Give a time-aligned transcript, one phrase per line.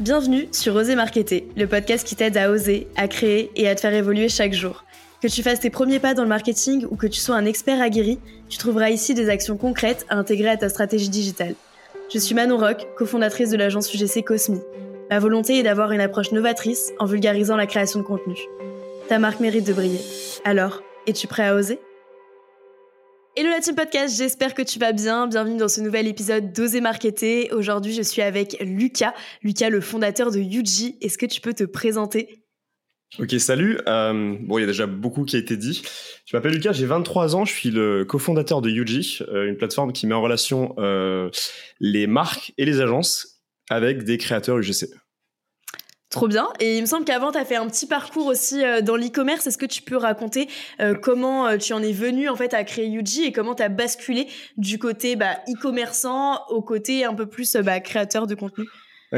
[0.00, 3.82] Bienvenue sur Oser Marketer, le podcast qui t'aide à oser, à créer et à te
[3.82, 4.84] faire évoluer chaque jour.
[5.20, 7.82] Que tu fasses tes premiers pas dans le marketing ou que tu sois un expert
[7.82, 8.18] aguerri,
[8.48, 11.54] tu trouveras ici des actions concrètes à intégrer à ta stratégie digitale.
[12.10, 14.60] Je suis Manon Rock, cofondatrice de l'agence UGC Cosmi.
[15.10, 18.38] Ma volonté est d'avoir une approche novatrice en vulgarisant la création de contenu.
[19.10, 20.00] Ta marque mérite de briller.
[20.46, 21.78] Alors, es-tu prêt à oser?
[23.40, 25.26] Hello la team podcast, j'espère que tu vas bien.
[25.26, 27.50] Bienvenue dans ce nouvel épisode d'Oser Marketer.
[27.54, 30.98] Aujourd'hui, je suis avec Lucas, Lucas le fondateur de Yuji.
[31.00, 32.44] Est-ce que tu peux te présenter?
[33.18, 33.78] Ok, salut.
[33.88, 35.80] Euh, bon, il y a déjà beaucoup qui a été dit.
[36.26, 39.94] Je m'appelle Lucas, j'ai 23 ans, je suis le cofondateur de Yuji, euh, une plateforme
[39.94, 41.30] qui met en relation euh,
[41.78, 44.90] les marques et les agences avec des créateurs UGC.
[46.10, 46.48] Trop bien.
[46.58, 49.46] Et il me semble qu'avant, tu as fait un petit parcours aussi euh, dans l'e-commerce.
[49.46, 50.48] Est-ce que tu peux raconter
[50.80, 53.62] euh, comment euh, tu en es venu en fait à créer Yuji et comment tu
[53.62, 58.66] as basculé du côté bah, e-commerçant au côté un peu plus bah, créateur de contenu?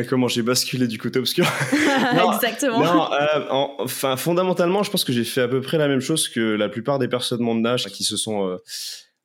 [0.09, 1.47] Comment j'ai basculé du côté obscur?
[2.35, 2.81] Exactement.
[2.81, 6.41] Non, enfin, fondamentalement, je pense que j'ai fait à peu près la même chose que
[6.41, 8.59] la plupart des personnes de mon âge qui se sont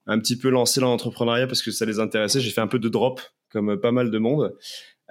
[0.05, 2.41] un petit peu lancées dans l'entrepreneuriat parce que ça les intéressait.
[2.41, 4.53] J'ai fait un peu de drop, comme pas mal de monde.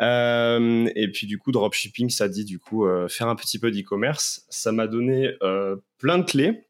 [0.01, 3.71] Euh, et puis du coup, dropshipping, ça dit du coup euh, faire un petit peu
[3.71, 4.45] d'e-commerce.
[4.51, 6.67] Ça m'a donné euh, plein de clés,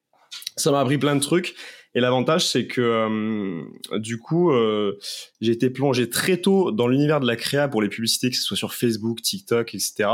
[0.57, 1.55] ça m'a appris plein de trucs.
[1.95, 4.99] Et l'avantage, c'est que euh, du coup, euh,
[5.41, 8.43] j'ai été plongé très tôt dans l'univers de la créa pour les publicités, que ce
[8.43, 10.11] soit sur Facebook, TikTok, etc.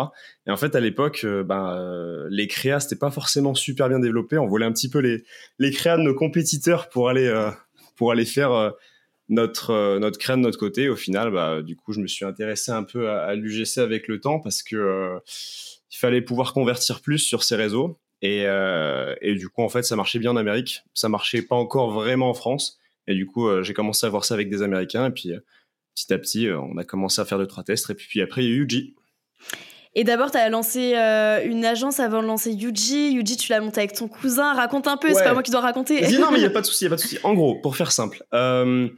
[0.46, 4.38] Et en fait, à l'époque, ben, les créas, c'était pas forcément super bien développé.
[4.38, 5.24] On volait un petit peu les
[5.58, 7.50] les créas de nos compétiteurs pour aller
[7.96, 8.72] pour aller faire
[9.28, 10.88] notre euh, notre de notre côté.
[10.88, 14.20] Au final, bah, du coup, je me suis intéressé un peu à, l'UGC avec le
[14.20, 15.18] temps parce que euh,
[15.90, 17.98] il fallait pouvoir convertir plus sur ces réseaux.
[18.22, 20.82] Et, euh, et, du coup, en fait, ça marchait bien en Amérique.
[20.94, 22.78] Ça marchait pas encore vraiment en France.
[23.08, 25.06] Et du coup, j'ai commencé à voir ça avec des Américains.
[25.06, 25.32] Et puis,
[25.94, 27.90] petit à petit, on a commencé à faire deux, trois tests.
[27.90, 28.94] Et puis, puis après, il y a eu UG.
[29.94, 33.12] Et d'abord, tu as lancé euh, une agence avant de lancer Yuji.
[33.12, 34.54] Yuji, tu l'as monté avec ton cousin.
[34.54, 36.00] Raconte un peu, c'est pas moi qui dois raconter.
[36.18, 37.18] non, mais il n'y a pas de souci, il a pas de souci.
[37.22, 38.88] En gros, pour faire simple, euh,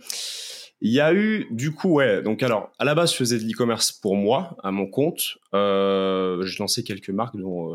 [0.80, 3.44] il y a eu, du coup, ouais, donc alors, à la base, je faisais de
[3.44, 5.38] l'e-commerce pour moi, à mon compte.
[5.52, 7.74] Euh, j'ai lancé quelques marques, dont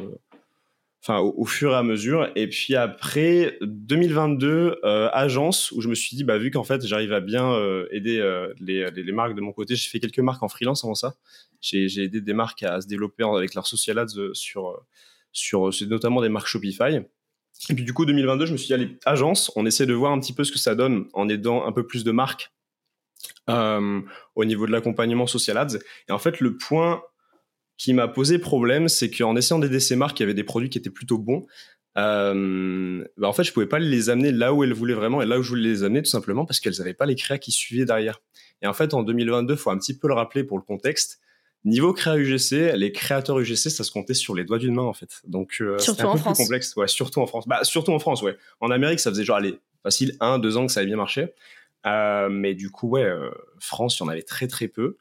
[1.01, 2.29] enfin au, fur et à mesure.
[2.35, 6.85] Et puis après 2022, euh, agence où je me suis dit bah vu qu'en fait
[6.85, 10.19] j'arrive à bien euh, aider euh, les, les, marques de mon côté, j'ai fait quelques
[10.19, 11.15] marques en freelance avant ça.
[11.61, 14.81] J'ai aidé des marques à se développer avec leur social ads sur
[15.31, 16.99] sur c'est notamment des marques Shopify.
[17.69, 20.11] Et puis du coup 2022, je me suis dit allez agence, on essaie de voir
[20.11, 22.51] un petit peu ce que ça donne en aidant un peu plus de marques.
[23.47, 25.77] au niveau de l'accompagnement social ads.
[26.07, 27.01] Et en fait, le point
[27.79, 30.77] qui m'a posé problème, c'est qu'en essayant d'aider ces marques qui avaient des produits qui
[30.77, 31.47] étaient plutôt bons,
[31.97, 35.25] euh, bah en fait, je pouvais pas les amener là où elles voulaient vraiment et
[35.25, 37.53] là où je voulais les amener, tout simplement parce qu'elles n'avaient pas les créas qui
[37.53, 38.21] suivaient derrière.
[38.61, 41.21] Et en fait, en 2022, faut un petit peu le rappeler pour le contexte.
[41.63, 44.93] Niveau créa UGC, les créateurs UGC, ça se comptait sur les doigts d'une main en
[44.93, 45.21] fait.
[45.25, 46.75] Donc euh, c'est un peu plus complexe.
[46.75, 47.47] Ouais, surtout en France.
[47.47, 48.37] Bah surtout en France, ouais.
[48.59, 51.27] En Amérique, ça faisait genre allez facile un, deux ans que ça avait bien marché.
[51.85, 53.29] Euh, mais du coup, ouais, euh,
[53.59, 54.97] France, il y en avait très très peu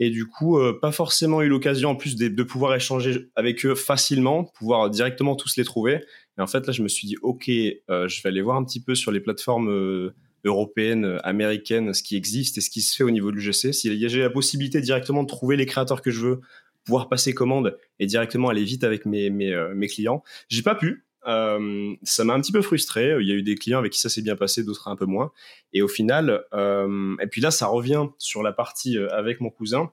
[0.00, 3.74] et du coup euh, pas forcément eu l'occasion en plus de, pouvoir échanger avec eux
[3.74, 6.00] facilement, pouvoir directement tous les trouver.
[6.38, 8.64] Et en fait là je me suis dit ok, euh, je vais aller voir un
[8.64, 12.96] petit peu sur les plateformes euh, européennes, américaines, ce qui existe et ce qui se
[12.96, 13.74] fait au niveau de l'UGC.
[13.74, 16.40] Si j'ai la possibilité directement de trouver les créateurs que je veux,
[16.84, 21.04] pouvoir passer commande et directement aller vite avec mes mes, mes clients, j'ai pas pu.
[21.26, 23.14] Euh, ça m'a un petit peu frustré.
[23.20, 25.06] Il y a eu des clients avec qui ça s'est bien passé, d'autres un peu
[25.06, 25.32] moins.
[25.72, 29.50] Et au final, euh, et puis là, ça revient sur la partie euh, avec mon
[29.50, 29.90] cousin.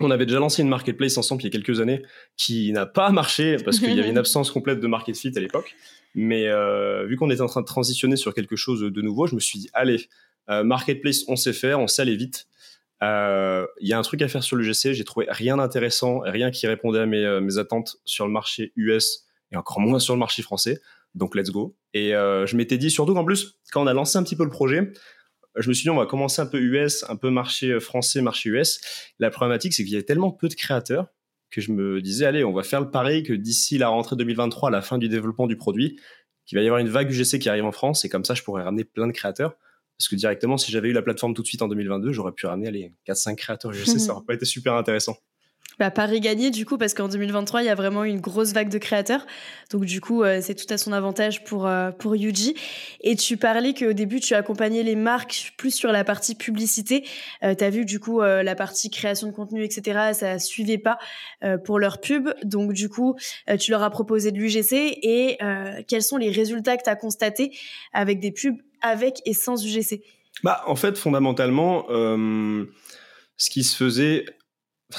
[0.00, 2.02] On avait déjà lancé une marketplace ensemble il y a quelques années
[2.36, 5.40] qui n'a pas marché parce qu'il y avait une absence complète de market fit à
[5.40, 5.74] l'époque.
[6.14, 9.34] Mais euh, vu qu'on était en train de transitionner sur quelque chose de nouveau, je
[9.34, 10.08] me suis dit allez,
[10.48, 12.46] marketplace, on sait faire, on sait aller vite.
[13.00, 14.94] Il y a un truc à faire sur le GC.
[14.94, 19.26] J'ai trouvé rien d'intéressant, rien qui répondait à mes, mes attentes sur le marché US
[19.52, 20.80] et encore moins sur le marché français.
[21.14, 21.76] Donc let's go.
[21.94, 24.44] Et euh, je m'étais dit surtout qu'en plus, quand on a lancé un petit peu
[24.44, 24.92] le projet,
[25.56, 28.48] je me suis dit on va commencer un peu US, un peu marché français, marché
[28.48, 28.80] US.
[29.18, 31.08] La problématique c'est qu'il y avait tellement peu de créateurs
[31.50, 34.70] que je me disais allez, on va faire le pari que d'ici la rentrée 2023,
[34.70, 36.00] à la fin du développement du produit,
[36.46, 38.42] qu'il va y avoir une vague UGC qui arrive en France et comme ça je
[38.42, 39.56] pourrais ramener plein de créateurs.
[39.98, 42.46] Parce que directement, si j'avais eu la plateforme tout de suite en 2022, j'aurais pu
[42.46, 45.16] ramener les 4-5 créateurs UGC, ça aurait pas été super intéressant.
[45.82, 46.20] Bah, Paris
[46.52, 49.26] du coup parce qu'en 2023 il y a vraiment une grosse vague de créateurs.
[49.72, 52.54] Donc du coup euh, c'est tout à son avantage pour euh, pour Yuji.
[53.00, 57.04] Et tu parlais qu'au début tu accompagnais les marques plus sur la partie publicité.
[57.42, 60.78] Euh, tu as vu du coup euh, la partie création de contenu etc ça suivait
[60.78, 61.00] pas
[61.64, 62.28] pour leur pub.
[62.44, 63.16] Donc du coup
[63.58, 65.38] tu leur as proposé de l'UGC et
[65.88, 67.50] quels sont les résultats que tu as constatés
[67.92, 70.00] avec des pubs avec et sans UGC
[70.44, 74.26] bah en fait fondamentalement ce qui se faisait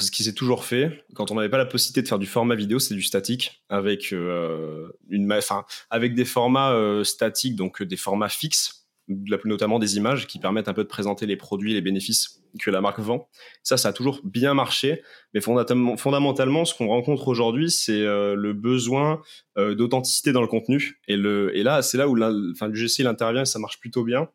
[0.02, 2.54] ce qui s'est toujours fait, quand on n'avait pas la possibilité de faire du format
[2.54, 8.84] vidéo, c'est du statique avec une, enfin, avec des formats statiques, donc des formats fixes
[9.08, 12.80] notamment des images qui permettent un peu de présenter les produits les bénéfices que la
[12.80, 13.28] marque vend.
[13.62, 15.02] Ça, ça a toujours bien marché,
[15.34, 19.20] mais fondamentalement, ce qu'on rencontre aujourd'hui, c'est euh, le besoin
[19.58, 21.00] euh, d'authenticité dans le contenu.
[21.08, 22.16] Et, le, là, c'est là où
[22.52, 24.28] enfin, l'UGC intervient et ça marche plutôt bien.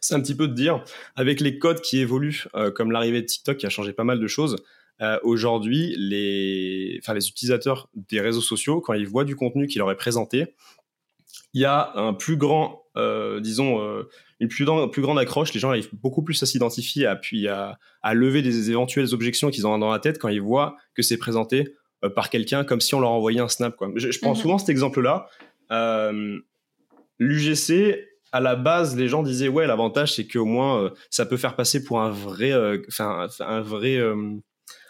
[0.00, 0.84] C'est un petit peu de dire,
[1.16, 4.20] avec les codes qui évoluent, euh, comme l'arrivée de TikTok qui a changé pas mal
[4.20, 4.56] de choses,
[5.22, 9.90] aujourd'hui, les, enfin, les utilisateurs des réseaux sociaux, quand ils voient du contenu qui leur
[9.90, 10.54] est présenté,
[11.54, 14.08] il y a un plus grand, euh, disons, euh,
[14.38, 15.52] une plus, plus, grande accroche.
[15.52, 19.50] Les gens arrivent beaucoup plus à s'identifier, à, puis à, à, lever des éventuelles objections
[19.50, 21.74] qu'ils ont dans la tête quand ils voient que c'est présenté
[22.04, 23.76] euh, par quelqu'un comme si on leur envoyait un snap.
[23.76, 23.90] Quoi.
[23.96, 24.36] Je, prends mhm.
[24.36, 25.26] souvent cet exemple-là.
[27.18, 31.54] L'UGC, à la base, les gens disaient ouais, l'avantage c'est qu'au moins ça peut faire
[31.54, 32.52] passer pour un vrai,
[32.88, 34.00] enfin un vrai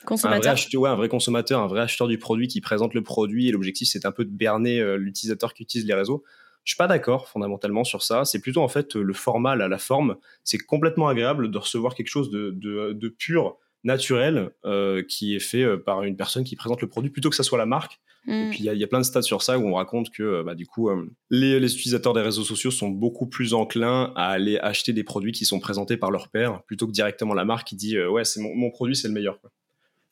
[0.05, 0.39] consommateur.
[0.39, 3.03] Un vrai, acheteur, ouais, un vrai consommateur, un vrai acheteur du produit qui présente le
[3.03, 6.23] produit et l'objectif c'est un peu de berner l'utilisateur qui utilise les réseaux.
[6.65, 8.25] Je suis pas d'accord fondamentalement sur ça.
[8.25, 10.17] C'est plutôt en fait le format, la, la forme.
[10.45, 15.41] C'est complètement agréable de recevoir quelque chose de, de, de pur, naturel, euh, qui est
[15.41, 18.01] fait euh, par une personne qui présente le produit plutôt que ça soit la marque.
[18.29, 18.51] Et mm.
[18.51, 20.43] puis il y, y, a plein de stats sur ça où on raconte que euh,
[20.43, 20.91] bah, du coup
[21.31, 25.33] les, les, utilisateurs des réseaux sociaux sont beaucoup plus enclins à aller acheter des produits
[25.33, 28.41] qui sont présentés par leur père plutôt que directement la marque qui dit ouais c'est
[28.41, 29.41] mon, mon, produit c'est le meilleur.
[29.41, 29.51] Quoi.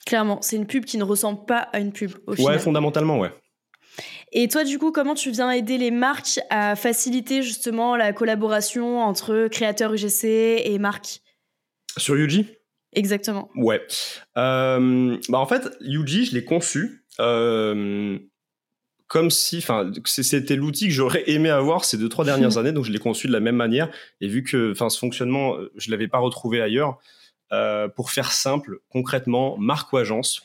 [0.06, 2.12] Clairement, c'est une pub qui ne ressemble pas à une pub.
[2.26, 3.30] Au ouais, fondamentalement ouais.
[4.32, 9.00] Et toi, du coup, comment tu viens aider les marques à faciliter justement la collaboration
[9.02, 10.24] entre créateurs UGC
[10.64, 11.20] et marques
[11.96, 12.44] Sur UG
[12.94, 13.50] Exactement.
[13.54, 13.86] Ouais.
[14.36, 18.18] Euh, bah en fait, UG, je l'ai conçu euh,
[19.08, 22.84] comme si, enfin, c'était l'outil que j'aurais aimé avoir ces deux trois dernières années, donc
[22.84, 23.90] je l'ai conçu de la même manière.
[24.20, 26.98] Et vu que, enfin, ce fonctionnement, je l'avais pas retrouvé ailleurs.
[27.52, 30.44] Euh, pour faire simple, concrètement, marque ou agence,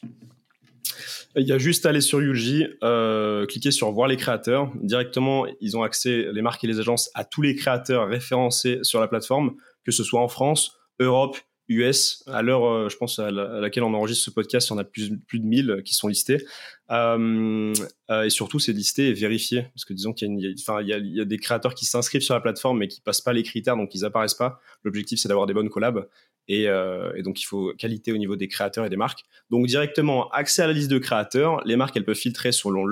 [1.35, 4.71] il y a juste à aller sur Yuji, euh, cliquer sur voir les créateurs.
[4.75, 8.99] Directement, ils ont accès, les marques et les agences, à tous les créateurs référencés sur
[8.99, 11.37] la plateforme, que ce soit en France, Europe,
[11.69, 12.23] US.
[12.27, 14.83] À l'heure, euh, je pense, à, laquelle on enregistre ce podcast, il y en a
[14.83, 16.45] plus, de 1000 qui sont listés.
[16.91, 19.63] Et surtout, c'est listé et vérifié.
[19.73, 22.87] Parce que disons qu'il y, y, a des créateurs qui s'inscrivent sur la plateforme, mais
[22.87, 24.59] qui passent pas les critères, donc ils apparaissent pas.
[24.83, 26.05] L'objectif, c'est d'avoir des bonnes collabs.
[26.47, 29.23] Et, euh, et, donc, il faut qualité au niveau des créateurs et des marques.
[29.49, 31.61] Donc, directement, accès à la liste de créateurs.
[31.65, 32.85] Les marques, elles peuvent filtrer selon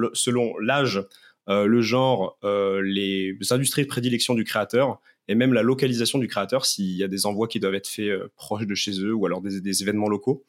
[0.60, 1.04] l'âge,
[1.50, 6.28] euh, le genre, euh, les industries de prédilection du créateur et même la localisation du
[6.28, 9.26] créateur s'il y a des envois qui doivent être faits proches de chez eux ou
[9.26, 10.44] alors des, événements locaux.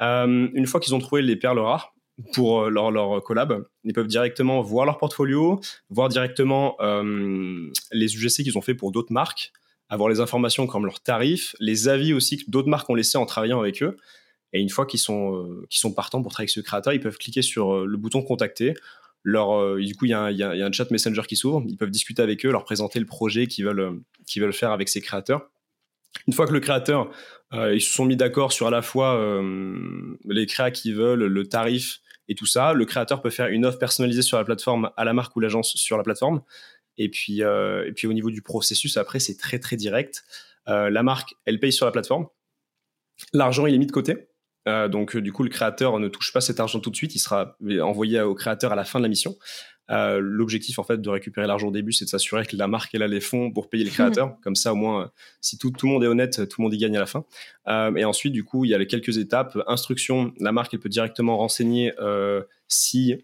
[0.00, 1.94] Une fois qu'ils ont trouvé les perles rares,
[2.34, 3.66] pour leur, leur collab.
[3.84, 5.60] Ils peuvent directement voir leur portfolio,
[5.90, 9.52] voir directement les UGC qu'ils ont fait pour d'autres marques,
[9.92, 13.26] avoir les informations comme leurs tarifs, les avis aussi que d'autres marques ont laissé en
[13.26, 13.98] travaillant avec eux.
[14.54, 17.18] Et une fois qu'ils sont, euh, sont partants pour travailler avec ce créateur, ils peuvent
[17.18, 18.72] cliquer sur euh, le bouton contacter.
[19.22, 21.62] Leur, euh, du coup, il y, a un chat Messenger qui s'ouvre.
[21.68, 24.88] Ils peuvent discuter avec eux, leur présenter le projet qu'ils veulent, qu'ils veulent faire avec
[24.88, 25.50] ces créateurs.
[26.26, 27.10] Une fois que le créateur,
[27.52, 29.42] ils se sont mis d'accord sur à la fois
[30.26, 33.78] les créas qu'ils veulent, le tarif et tout ça, le créateur peut faire une offre
[33.78, 36.42] personnalisée sur la plateforme à la marque ou l'agence sur la plateforme.
[36.98, 40.24] Et puis, euh, et puis au niveau du processus, après, c'est très très direct.
[40.68, 42.26] Euh, la marque, elle paye sur la plateforme.
[43.32, 44.28] L'argent, il est mis de côté.
[44.68, 47.14] Euh, donc, du coup, le créateur ne touche pas cet argent tout de suite.
[47.14, 49.36] Il sera envoyé au créateur à la fin de la mission.
[49.90, 52.94] Euh, L'objectif, en fait, de récupérer l'argent au début, c'est de s'assurer que la marque,
[52.94, 54.36] elle a les fonds pour payer le créateur.
[54.42, 56.78] Comme ça, au moins, si tout, tout le monde est honnête, tout le monde y
[56.78, 57.24] gagne à la fin.
[57.96, 59.58] Et ensuite, du coup, il y a les quelques étapes.
[59.66, 61.92] Instruction, la marque, elle peut directement renseigner
[62.68, 63.16] si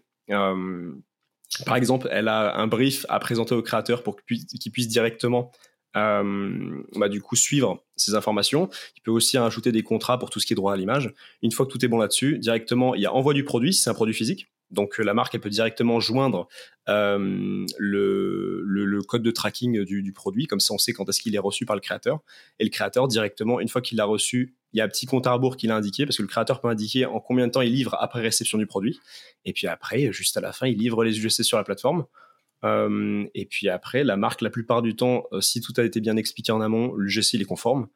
[1.65, 5.51] par exemple, elle a un brief à présenter au créateur pour qu'il puisse directement
[5.97, 8.69] euh, bah, du coup suivre ces informations.
[8.95, 11.13] Il peut aussi ajouter des contrats pour tout ce qui est droit à l'image.
[11.41, 13.81] Une fois que tout est bon là-dessus, directement, il y a envoi du produit si
[13.81, 14.47] c'est un produit physique.
[14.71, 16.47] Donc euh, la marque, elle peut directement joindre
[16.87, 21.35] euh, le, code de tracking du, du, produit, comme ça on sait quand est-ce qu'il
[21.35, 22.19] est reçu par le créateur.
[22.59, 25.25] Et le créateur, directement, une fois qu'il l'a reçu, il y a un petit compte
[25.25, 27.61] à rebours qu'il a indiqué, parce que le créateur peut indiquer en combien de temps
[27.61, 28.99] il livre après réception du produit.
[29.45, 32.05] Et puis après, juste à la fin, il livre les UGC sur la plateforme.
[32.63, 36.17] Euh, et puis après, la marque, la plupart du temps, si tout a été bien
[36.17, 37.87] expliqué en amont, l'UGC est conforme.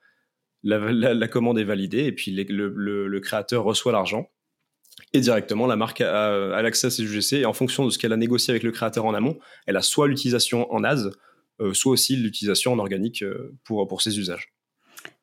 [0.63, 4.29] La, commande est validée et puis le, créateur reçoit l'argent.
[5.13, 7.97] Et directement, la marque a, a l'accès à ces UGC et en fonction de ce
[7.97, 11.09] qu'elle a négocié avec le créateur en amont, elle a soit l'utilisation en AS,
[11.59, 14.53] euh, soit aussi l'utilisation en organique euh, pour, pour ses usages.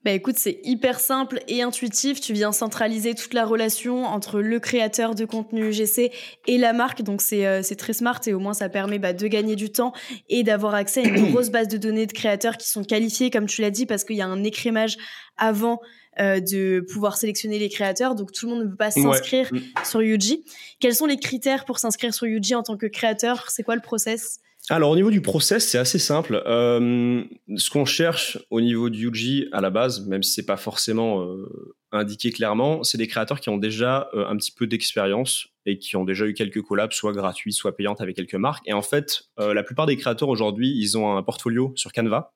[0.03, 2.23] Bah écoute, c'est hyper simple et intuitif.
[2.23, 6.11] Tu viens centraliser toute la relation entre le créateur de contenu UGC
[6.47, 7.03] et la marque.
[7.03, 9.93] Donc c'est euh, très smart et au moins ça permet bah, de gagner du temps
[10.31, 13.47] et d'avoir accès à une grosse base de données de créateurs qui sont qualifiés, comme
[13.47, 14.97] tu l'as dit, parce qu'il y a un écrémage
[15.37, 15.81] avant
[16.21, 18.15] de pouvoir sélectionner les créateurs.
[18.15, 19.85] Donc tout le monde ne peut pas s'inscrire mm.
[19.85, 20.45] sur Yuji.
[20.79, 23.47] Quels sont les critères pour s'inscrire sur Yuji en tant que créateur?
[23.49, 24.41] C'est quoi le process?
[24.69, 26.43] Alors au niveau du process, c'est assez simple.
[26.47, 27.25] Euh,
[27.57, 31.23] ce qu'on cherche au niveau du UG à la base, même si c'est pas forcément
[31.23, 35.79] euh, indiqué clairement, c'est des créateurs qui ont déjà euh, un petit peu d'expérience et
[35.79, 38.63] qui ont déjà eu quelques collabs, soit gratuits, soit payantes avec quelques marques.
[38.69, 42.33] Et en fait, la plupart des créateurs aujourd'hui, ils ont un portfolio sur Canva.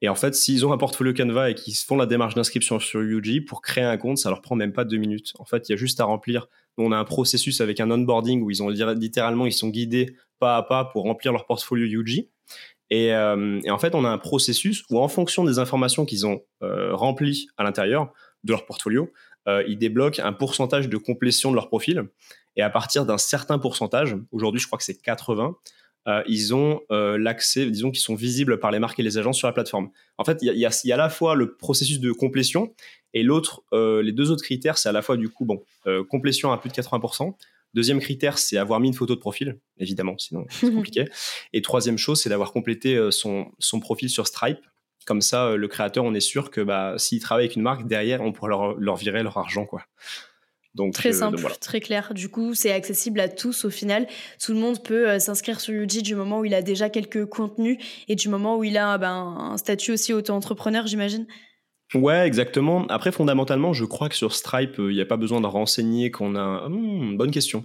[0.00, 3.00] Et en fait, s'ils ont un portfolio Canva et qu'ils font la démarche d'inscription sur
[3.00, 5.32] UG pour créer un compte, ça leur prend même pas deux minutes.
[5.38, 6.46] En fait, il y a juste à remplir.
[6.76, 10.56] On a un processus avec un onboarding où ils ont littéralement, ils sont guidés pas
[10.56, 12.28] à pas pour remplir leur portfolio UG.
[12.92, 16.42] Euh, et, en fait, on a un processus où, en fonction des informations qu'ils ont
[16.62, 18.12] euh, remplies à l'intérieur
[18.44, 19.12] de leur portfolio,
[19.48, 22.04] euh, ils débloquent un pourcentage de complétion de leur profil.
[22.56, 25.56] Et à partir d'un certain pourcentage, aujourd'hui, je crois que c'est 80,
[26.26, 29.52] ils ont l'accès, disons qu'ils sont visibles par les marques et les agences sur la
[29.52, 29.90] plateforme.
[30.16, 32.74] En fait, il y, y, a à la fois le processus de complétion
[33.12, 35.62] et l'autre, les deux autres critères, c'est à la fois du coup, bon,
[36.08, 37.34] complétion à plus de 80%,
[37.74, 41.04] Deuxième critère, c'est avoir mis une photo de profil, évidemment, sinon c'est compliqué.
[41.52, 44.60] Et troisième chose, c'est d'avoir complété euh, son, son profil sur Stripe.
[45.06, 47.86] Comme ça, euh, le créateur, on est sûr que bah, s'il travaille avec une marque,
[47.86, 49.66] derrière, on pourra leur, leur virer leur argent.
[49.66, 49.82] quoi.
[50.74, 52.12] Donc, très euh, simple, très clair.
[52.14, 54.06] Du coup, c'est accessible à tous au final.
[54.42, 57.78] Tout le monde peut s'inscrire sur Yuji du moment où il a déjà quelques contenus
[58.06, 61.26] et du moment où il a ben, un statut aussi auto-entrepreneur, j'imagine.
[61.94, 62.86] Ouais, exactement.
[62.88, 66.36] Après, fondamentalement, je crois que sur Stripe, il n'y a pas besoin de renseigner qu'on
[66.36, 66.68] a.
[66.68, 67.64] Hmm, bonne question.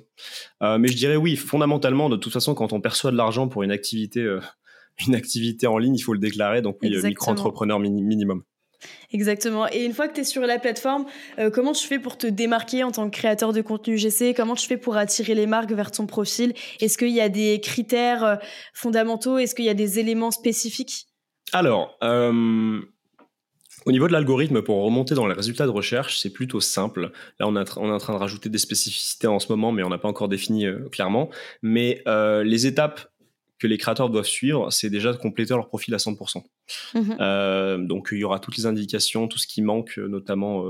[0.62, 1.36] Euh, mais je dirais oui.
[1.36, 4.40] Fondamentalement, de toute façon, quand on perçoit de l'argent pour une activité, euh,
[5.08, 6.62] une activité en ligne, il faut le déclarer.
[6.62, 8.44] Donc oui, micro-entrepreneur minimum.
[9.12, 9.68] Exactement.
[9.72, 11.06] Et une fois que tu es sur la plateforme,
[11.40, 14.56] euh, comment tu fais pour te démarquer en tant que créateur de contenu GC Comment
[14.56, 16.54] tu fais pour attirer les marques vers ton profil?
[16.80, 18.40] Est-ce qu'il y a des critères
[18.74, 19.38] fondamentaux?
[19.38, 21.08] Est-ce qu'il y a des éléments spécifiques?
[21.52, 21.98] Alors,
[23.86, 27.12] au niveau de l'algorithme, pour remonter dans les résultats de recherche, c'est plutôt simple.
[27.40, 29.98] Là, on, est en train de rajouter des spécificités en ce moment, mais on n'a
[29.98, 31.30] pas encore défini euh, clairement.
[31.62, 33.10] Mais euh, les étapes
[33.60, 36.44] que les créateurs doivent suivre, c'est déjà de compléter leur profil à 100%.
[36.94, 37.18] Mhm.
[37.20, 40.66] Euh, donc, il y aura toutes les indications, tout ce qui manque, notamment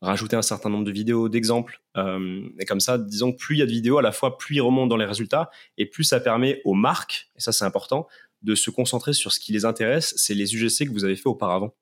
[0.00, 1.80] rajouter un certain nombre de vidéos, d'exemples.
[1.96, 4.56] et comme ça, disons que plus il y a de vidéos, à la fois plus
[4.56, 8.08] ils remontent dans les résultats, et plus ça permet aux marques, et ça c'est important,
[8.42, 11.28] de se concentrer sur ce qui les intéresse, c'est les UGC que vous avez fait
[11.28, 11.74] auparavant.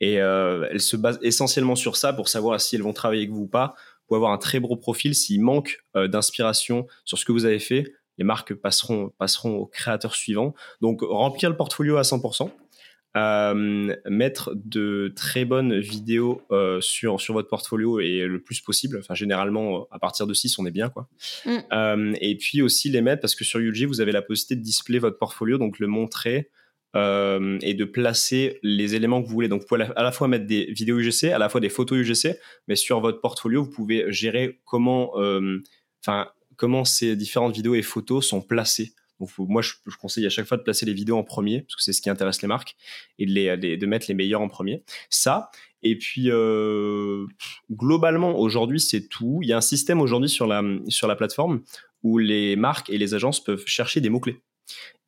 [0.00, 3.32] Et euh, elles se basent essentiellement sur ça pour savoir si elles vont travailler avec
[3.32, 3.74] vous ou pas.
[4.06, 5.14] Pour avoir un très beau profil.
[5.14, 9.66] S'il manque euh, d'inspiration sur ce que vous avez fait, les marques passeront, passeront au
[9.66, 10.54] créateur suivant.
[10.80, 12.50] Donc, remplir le portfolio à 100%.
[13.16, 18.98] Euh, mettre de très bonnes vidéos euh, sur, sur votre portfolio et le plus possible.
[18.98, 20.90] Enfin, généralement, à partir de 6, on est bien.
[20.90, 21.08] quoi.
[21.46, 21.56] Mm.
[21.72, 24.60] Euh, et puis aussi les mettre, parce que sur UG, vous avez la possibilité de
[24.60, 26.50] display votre portfolio, donc le montrer
[26.94, 29.48] euh, et de placer les éléments que vous voulez.
[29.48, 31.98] Donc, vous pouvez à la fois mettre des vidéos UGC, à la fois des photos
[31.98, 35.62] UGC, mais sur votre portfolio, vous pouvez gérer comment, euh,
[36.02, 38.92] enfin, comment ces différentes vidéos et photos sont placées.
[39.20, 41.82] Donc, moi, je, conseille à chaque fois de placer les vidéos en premier, parce que
[41.82, 42.76] c'est ce qui intéresse les marques,
[43.18, 44.82] et de, mettre les meilleurs en premier.
[45.08, 45.50] Ça,
[45.82, 47.26] et puis, euh,
[47.70, 49.40] globalement, aujourd'hui, c'est tout.
[49.42, 51.62] Il y a un système aujourd'hui sur la, sur la plateforme
[52.02, 54.40] où les marques et les agences peuvent chercher des mots-clés.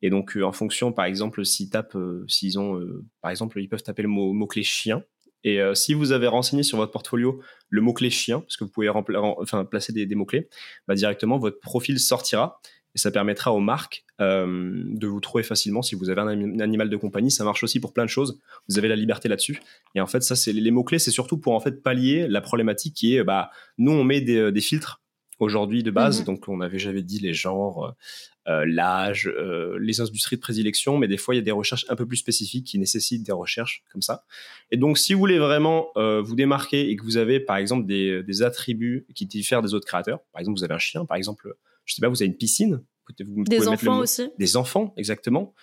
[0.01, 2.81] Et donc, euh, en fonction, par exemple, s'ils tapent, euh, s'ils ont,
[3.21, 5.03] par exemple, ils peuvent taper le mot, clé chien.
[5.43, 8.89] Et si vous avez renseigné sur votre portfolio le mot-clé chien, parce que vous pouvez
[8.89, 10.49] enfin, placer des, mots-clés,
[10.87, 12.59] bah, directement, votre profil sortira
[12.95, 15.81] et ça permettra aux marques de vous trouver facilement.
[15.81, 18.39] Si vous avez un, animal de compagnie, ça marche aussi pour plein de choses.
[18.67, 19.61] Vous avez la liberté là-dessus.
[19.95, 22.95] Et en fait, ça, c'est les mots-clés, c'est surtout pour en fait pallier la problématique
[22.95, 25.01] qui est, bah, nous, on met des filtres
[25.39, 26.19] aujourd'hui de base.
[26.19, 26.25] Mhm.
[26.25, 30.97] Donc, on avait, j'avais dit les genres, euh, euh, l'âge, euh, les industries de prédilection,
[30.97, 33.31] mais des fois, il y a des recherches un peu plus spécifiques qui nécessitent des
[33.31, 34.25] recherches comme ça.
[34.71, 38.23] Et donc, si vous voulez vraiment vous démarquer et que vous avez, par exemple, des,
[38.23, 41.53] des, attributs qui diffèrent des autres créateurs, par exemple, vous avez un chien, par exemple,
[41.85, 42.81] je sais pas, vous avez une piscine.
[43.25, 44.29] Vous des enfants aussi.
[44.37, 45.55] Des enfants, exactement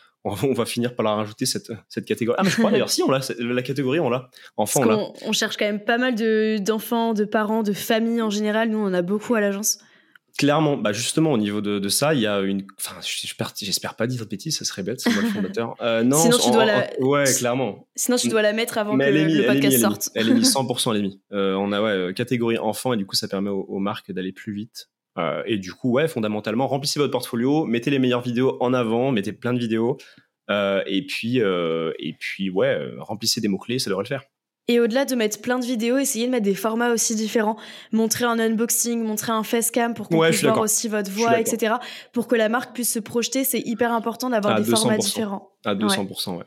[0.43, 2.37] on va finir par la rajouter cette, cette catégorie.
[2.39, 4.29] Ah, mais je crois d'ailleurs, si, on l'a, la catégorie, on l'a.
[4.57, 6.15] Enfant, on On cherche quand même pas mal
[6.63, 8.71] d'enfants, de, parents, de familles en général.
[8.71, 9.79] Nous, on a beaucoup à l'agence.
[10.39, 12.67] Clairement, bah justement au niveau de, ça, il y a une.
[12.79, 15.75] Enfin, j'espère pas dire de bêtises, ça serait bête, c'est moi le fondateur.
[15.81, 16.91] Euh, non, Sinon, tu dois la.
[17.01, 17.89] Ouais, clairement.
[17.97, 20.11] Sinon, tu dois la mettre avant que le podcast sorte.
[20.15, 21.19] Elle est mise 100%, elle est mise.
[21.33, 24.33] Euh, on a ouais, euh, catégorie enfant et du coup, ça permet aux marques d'aller
[24.33, 24.91] plus vite.
[25.19, 29.13] Euh, et du coup, ouais, fondamentalement, remplissez votre portfolio, mettez les meilleures vidéos en avant,
[29.13, 29.97] mettez plein de vidéos.
[30.51, 34.23] Euh, et puis, euh, et puis, ouais, remplissez des mots-clés, ça devrait le faire.
[34.69, 37.57] Et au-delà de mettre plein de vidéos, essayez de mettre des formats aussi différents.
[37.93, 41.75] Montrer un unboxing, montrer un facecam pour qu'on puisse voir aussi votre voix, etc.
[42.13, 45.53] Pour que la marque puisse se projeter, c'est hyper important d'avoir des formats différents.
[45.65, 46.45] À 200%, ouais.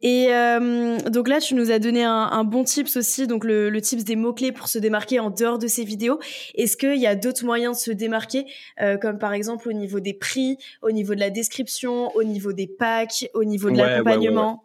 [0.00, 3.80] Et euh, donc là, tu nous as donné un, bon tips aussi, donc le, le
[3.80, 6.18] tips des mots-clés pour se démarquer en dehors de ces vidéos.
[6.54, 8.44] Est-ce qu'il y a d'autres moyens de se démarquer,
[8.82, 12.52] euh, comme par exemple au niveau des prix, au niveau de la description, au niveau
[12.52, 14.62] des packs, au niveau de l'accompagnement?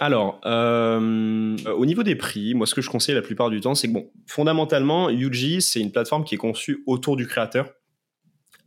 [0.00, 3.74] Alors, euh, au niveau des prix, moi, ce que je conseille la plupart du temps,
[3.74, 7.70] c'est que, bon, fondamentalement, UG, c'est une plateforme qui est conçue autour du créateur.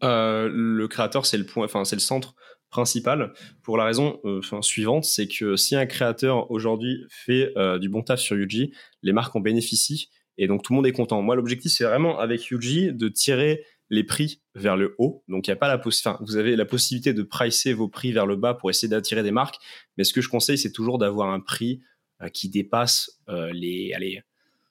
[0.01, 2.33] le créateur, c'est le point, enfin, c'est le centre
[2.77, 7.89] principal pour la raison euh, suivante, c'est que si un créateur aujourd'hui fait euh, du
[7.89, 8.69] bon taf sur UG,
[9.01, 11.23] les marques en bénéficient et donc tout le monde est content.
[11.23, 15.23] Moi, l'objectif, c'est vraiment avec UG de tirer les prix vers le haut.
[15.27, 18.11] Donc, il y a pas la enfin, vous avez la possibilité de pricer vos prix
[18.11, 19.55] vers le bas pour essayer d'attirer des marques.
[19.97, 21.81] Mais ce que je conseille, c'est toujours d'avoir un prix
[22.21, 23.19] euh, qui dépasse
[23.53, 24.21] les, allez,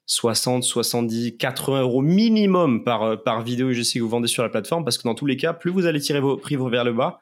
[0.04, 4.84] 60, 70, 80 euros minimum par, par vidéo UGC que vous vendez sur la plateforme.
[4.84, 7.18] Parce que dans tous les cas, plus vous allez tirer vos prix vers le bas,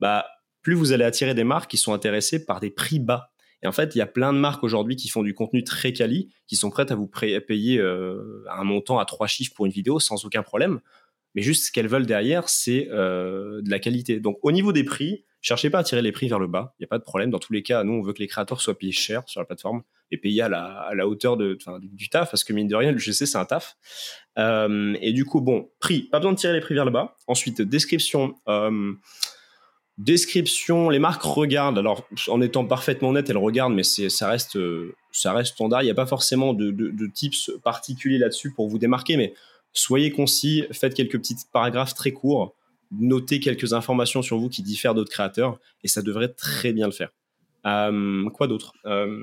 [0.00, 0.26] bah,
[0.62, 3.30] plus vous allez attirer des marques qui sont intéressées par des prix bas.
[3.62, 5.92] Et en fait, il y a plein de marques aujourd'hui qui font du contenu très
[5.92, 9.72] quali, qui sont prêtes à vous payer euh, un montant à trois chiffres pour une
[9.72, 10.80] vidéo sans aucun problème.
[11.34, 14.20] Mais juste ce qu'elles veulent derrière, c'est euh, de la qualité.
[14.20, 16.74] Donc au niveau des prix, cherchez pas à tirer les prix vers le bas.
[16.78, 17.30] Il n'y a pas de problème.
[17.30, 19.46] Dans tous les cas, nous, on veut que les créateurs soient payés cher sur la
[19.46, 22.98] plateforme et payés à la, hauteur de, du, taf, parce que mine de rien, le
[22.98, 23.76] GC, c'est un taf.
[24.38, 27.16] Euh, et du coup, bon, prix, pas besoin de tirer les prix vers le bas.
[27.26, 28.36] Ensuite, description.
[29.96, 31.78] Description, les marques regardent.
[31.78, 34.58] Alors, en étant parfaitement honnête, elles regardent, mais ça reste,
[35.12, 35.82] ça reste standard.
[35.82, 39.34] Il n'y a pas forcément de, de, tips particuliers là-dessus pour vous démarquer, mais
[39.72, 42.56] soyez concis, faites quelques petits paragraphes très courts,
[42.90, 46.92] notez quelques informations sur vous qui diffèrent d'autres créateurs, et ça devrait très bien le
[46.92, 47.10] faire.
[47.66, 48.72] Euh, quoi d'autre?
[48.84, 49.18] Euh,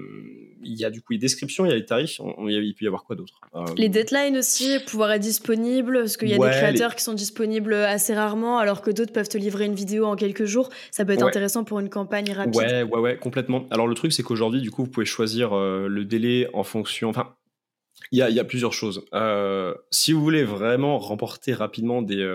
[0.63, 2.88] Il y a du coup les descriptions, il y a les tarifs, il, peut y
[2.88, 3.39] avoir quoi d'autre?
[3.55, 7.13] Euh, Les deadlines aussi, pouvoir être disponible, parce qu'il y a des créateurs qui sont
[7.13, 10.69] disponibles assez rarement, alors que d'autres peuvent te livrer une vidéo en quelques jours.
[10.89, 12.55] Ça peut être intéressant pour une campagne rapide.
[12.55, 13.65] Ouais, ouais, ouais, complètement.
[13.69, 17.10] Alors le truc, c'est qu'aujourd'hui, du coup, vous pouvez choisir le délai en fonction.
[17.10, 17.36] Enfin,
[18.12, 19.05] il y a, y a, plusieurs choses.
[19.91, 22.25] si vous voulez vraiment remporter rapidement des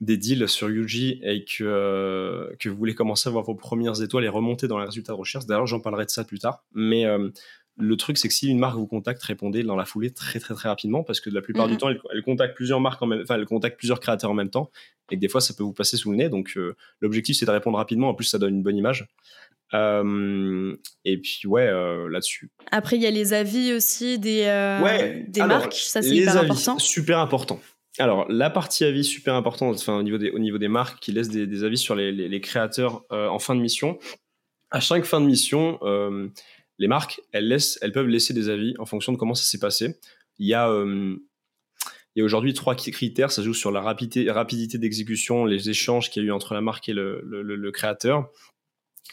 [0.00, 4.02] des deals sur UG et que, euh, que vous voulez commencer à voir vos premières
[4.02, 6.64] étoiles et remonter dans les résultats de recherche, d'ailleurs j'en parlerai de ça plus tard,
[6.74, 7.30] mais euh,
[7.76, 10.54] le truc c'est que si une marque vous contacte, répondez dans la foulée très très
[10.54, 11.78] très rapidement parce que la plupart du mhm.
[11.78, 14.70] temps elle, contacte plusieurs marques en même, enfin elle contacte plusieurs créateurs en même temps
[15.10, 17.46] et que des fois ça peut vous passer sous le nez donc euh, l'objectif c'est
[17.46, 19.08] de répondre rapidement en plus ça donne une bonne image
[19.72, 21.68] et puis ouais
[22.08, 22.48] là-dessus.
[22.70, 24.44] Après il y a les avis aussi des,
[25.26, 26.78] des marques, ça c'est hyper important.
[26.78, 27.60] Super important.
[27.98, 31.12] Alors, la partie avis super importante, enfin, au niveau des, au niveau des marques qui
[31.12, 33.98] laissent des, avis sur les, créateurs euh, en fin de mission.
[34.70, 36.28] À chaque fin de mission, euh,
[36.78, 39.60] les marques, elles, laissent, elles peuvent laisser des avis en fonction de comment ça s'est
[39.60, 40.00] passé.
[40.38, 41.16] Il y a, euh,
[42.16, 43.30] il y a aujourd'hui trois critères.
[43.30, 46.60] Ça joue sur la rapidité, rapidité d'exécution, les échanges qu'il y a eu entre la
[46.60, 48.28] marque et le, le créateur.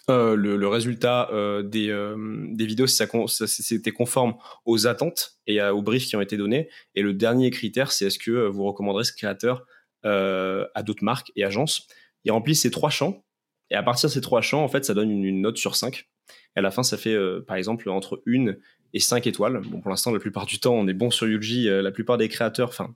[0.10, 2.16] Euh, le, résultat euh, des, euh,
[2.50, 3.08] des, vidéos si ça,
[3.48, 6.70] c'était conforme aux attentes et aux briefs qui ont été donnés.
[6.96, 9.66] Et le dernier critère, c'est est-ce que vous recommanderez ce créateur
[10.04, 11.88] à d'autres marques et agences?
[12.24, 13.24] Il remplit ces trois champs.
[13.70, 16.10] Et à partir de ces trois champs, en fait, ça donne une, note sur 5.
[16.56, 17.16] Et à la fin, ça fait,
[17.48, 18.56] par exemple, entre 1
[18.94, 19.62] et 5 étoiles.
[19.66, 21.70] Bon, pour l'instant, la plupart du temps, on est bon sur Yuji.
[21.70, 22.94] la plupart des créateurs, enfin,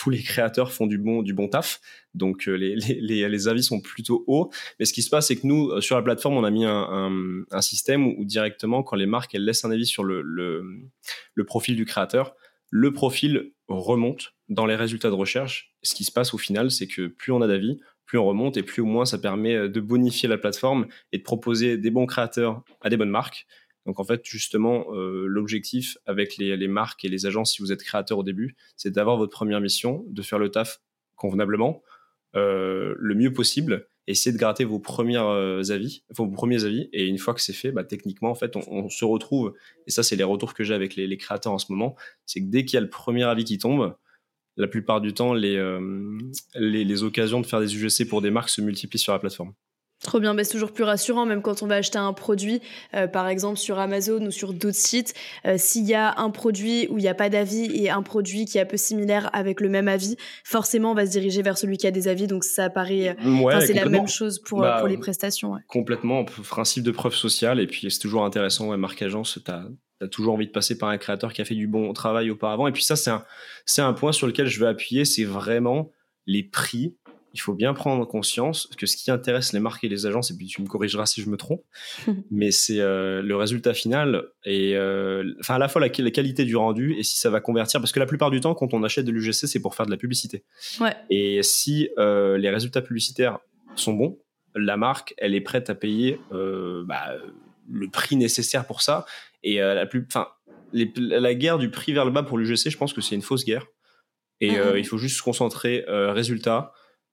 [0.00, 1.78] tous les créateurs font du bon, du bon taf.
[2.14, 4.50] Donc euh, les, les, avis sont plutôt hauts.
[4.78, 6.64] Mais ce qui se passe, c'est que nous, euh, sur la plateforme, on a mis
[6.64, 10.64] un, un, système où, directement, quand les marques elles laissent un avis sur le, le,
[11.34, 12.34] le profil du créateur,
[12.70, 15.74] le profil remonte dans les résultats de recherche.
[15.82, 18.56] Ce qui se passe au final, c'est que plus on a d'avis, plus on remonte
[18.56, 21.90] et plus au moins ça permet euh, de bonifier la plateforme et de proposer des
[21.90, 23.46] bons créateurs à des bonnes marques.
[23.90, 27.82] Donc en fait, justement, euh, l'objectif avec les, marques et les agences, si vous êtes
[27.82, 30.80] créateur au début, c'est d'avoir votre première mission, de faire le taf
[31.16, 31.82] convenablement,
[32.36, 37.04] euh, le mieux possible, essayer de gratter vos premiers euh, avis, vos premiers avis, et
[37.04, 39.54] une fois que c'est fait, bah, techniquement, en fait, on, se retrouve,
[39.88, 42.46] et ça, c'est les retours que j'ai avec les, créateurs en ce moment, c'est que
[42.46, 43.96] dès qu'il y a le premier avis qui tombe,
[44.56, 45.60] la plupart du temps, les,
[46.54, 49.52] les occasions de faire des UGC pour des marques se multiplient sur la plateforme.
[50.02, 52.62] Trop bien, bah, c'est toujours plus rassurant, même quand on va acheter un produit,
[52.94, 55.12] euh, par exemple sur Amazon ou sur d'autres sites.
[55.44, 58.46] Euh, s'il y a un produit où il n'y a pas d'avis et un produit
[58.46, 61.58] qui est un peu similaire avec le même avis, forcément on va se diriger vers
[61.58, 62.26] celui qui a des avis.
[62.26, 65.54] Donc ça paraît, euh, c'est la même chose pour, bah, pour les prestations.
[65.68, 67.60] Complètement, principe de preuve sociale.
[67.60, 69.66] Et puis c'est toujours intéressant, ouais, marque agence, tu as,
[70.08, 72.66] toujours envie de passer par un créateur qui a fait du bon travail auparavant.
[72.66, 73.22] Et puis ça, c'est un,
[73.76, 75.90] un point sur lequel je veux appuyer, c'est vraiment
[76.26, 76.96] les prix
[77.32, 80.36] il faut bien prendre conscience que ce qui intéresse les marques et les agences, et
[80.36, 81.62] puis tu me corrigeras si je me trompe,
[82.30, 86.56] mais c'est euh, le résultat final et euh, enfin à la fois la, qualité du
[86.56, 89.04] rendu et si ça va convertir, parce que la plupart du temps, quand on achète
[89.04, 90.44] de l'UGC, c'est pour faire de la publicité.
[91.08, 93.38] Et si euh, les résultats publicitaires
[93.76, 94.18] sont bons,
[94.54, 97.14] la marque, elle est prête à payer bah,
[97.70, 99.06] le prix nécessaire pour ça.
[99.44, 100.26] Et la plus, enfin,
[100.72, 103.44] la guerre du prix vers le bas pour l'UGC, je pense que c'est une fausse
[103.44, 103.66] guerre.
[104.40, 106.72] Et il faut juste se concentrer résultat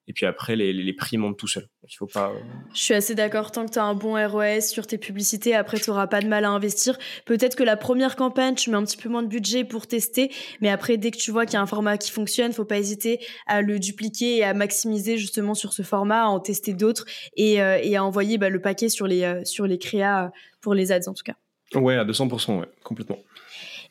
[0.09, 1.67] et puis après, les, les, prix montent tout seuls.
[1.83, 2.29] Il faut pas.
[2.29, 2.39] Euh,
[2.73, 3.51] Je suis assez d'accord.
[3.51, 6.27] Tant que tu as un bon ROS sur tes publicités, après, tu n'auras pas de
[6.27, 6.97] mal à investir.
[7.25, 10.31] Peut-être que la première campagne, tu mets un petit peu moins de budget pour tester.
[10.61, 12.77] Mais après, dès que tu vois qu'il y a un format qui fonctionne, faut pas
[12.77, 17.05] hésiter à le dupliquer et à maximiser justement sur ce format, à en tester d'autres
[17.35, 20.73] et, euh, et, à envoyer bah, le paquet sur les, euh, sur les créas pour
[20.73, 21.35] les ads en tout cas.
[21.75, 23.19] Ouais, à 200%, ouais, complètement.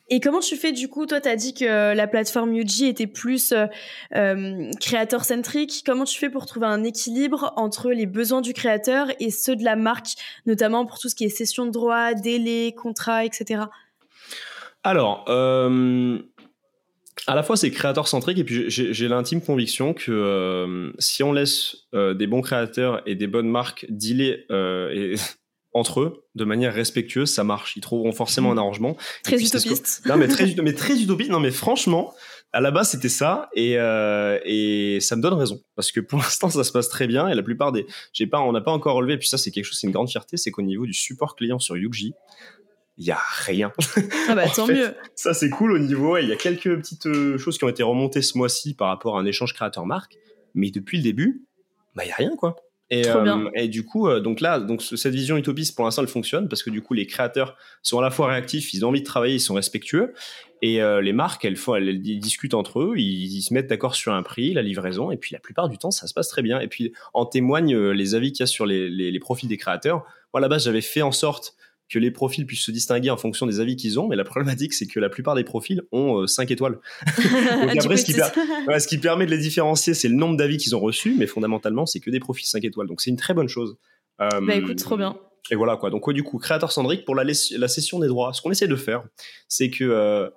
[0.09, 1.05] Et comment tu fais du coup?
[1.05, 3.65] Toi, tu as dit que la plateforme Yuji était plus euh,
[4.15, 5.83] euh, créateur-centrique.
[5.85, 9.65] Comment tu fais pour trouver un équilibre entre les besoins du créateur et ceux de
[9.65, 10.15] la marque,
[10.45, 13.63] notamment pour tout ce qui est cession de droits, délais, contrats, etc.
[14.83, 16.19] Alors, euh,
[17.25, 22.27] à la fois c'est créateur-centrique et puis j'ai l'intime conviction que si on laisse des
[22.27, 25.15] bons créateurs et des bonnes marques dealer et
[25.77, 27.75] entre eux de manière respectueuse, ça marche.
[27.75, 28.97] Ils trouveront forcément un arrangement.
[29.23, 30.01] Très utopiste.
[30.05, 31.29] Non, mais très, mais très utopiste.
[31.29, 32.13] Non, mais franchement,
[32.53, 33.49] à la base, c'était ça.
[33.53, 35.61] Et, euh, et ça me donne raison.
[35.75, 37.27] Parce que pour l'instant, ça se passe très bien.
[37.27, 37.85] Et la plupart des.
[38.13, 39.13] J'ai pas, on n'a pas encore relevé.
[39.13, 40.37] Et puis ça, c'est quelque chose, c'est une grande fierté.
[40.37, 42.13] C'est qu'au niveau du support client sur Yuji,
[42.97, 43.71] il y a rien.
[44.27, 44.95] Ah bah tant mieux.
[45.15, 46.17] Ça, c'est cool au niveau.
[46.17, 49.17] Il y a quelques petites euh, choses qui ont été remontées ce mois-ci par rapport
[49.17, 50.17] à un échange créateur-marque.
[50.55, 51.43] Mais depuis le début,
[51.95, 52.55] bah, il y a rien, quoi.
[52.89, 56.07] Et, euh, et, du coup, euh, donc là, donc cette vision utopiste pour l'instant elle
[56.07, 59.01] fonctionne parce que du coup les créateurs sont à la fois réactifs, ils ont envie
[59.01, 60.13] de travailler, ils sont respectueux,
[60.61, 64.13] et euh, les marques elles font, elles, discutent entre eux, ils, se mettent d'accord sur
[64.13, 66.61] un prix, la livraison, et puis la plupart du temps ça se passe très bien.
[66.61, 69.57] Et puis en témoignent les avis qu'il y a sur les, les, les profils des
[69.57, 70.05] créateurs.
[70.33, 71.55] Moi à la base j'avais fait en sorte
[71.89, 74.73] que les profils puissent se distinguer en fonction des avis qu'ils ont, mais la problématique,
[74.73, 76.79] c'est que la plupart des profils ont 5 euh, étoiles.
[77.07, 80.75] Donc après, ce qui, ce qui, permet de les différencier, c'est le nombre d'avis qu'ils
[80.75, 82.87] ont reçus, mais fondamentalement, c'est que des profils 5 étoiles.
[82.87, 83.77] Donc c'est une très bonne chose.
[84.21, 85.17] Euh, bah écoute, trop bien.
[85.49, 85.89] Et voilà quoi.
[85.89, 88.75] Donc du coup, créateur Sandrick, pour la, la cession des droits, ce qu'on essaie de
[88.75, 89.03] faire,
[89.47, 90.29] c'est que euh,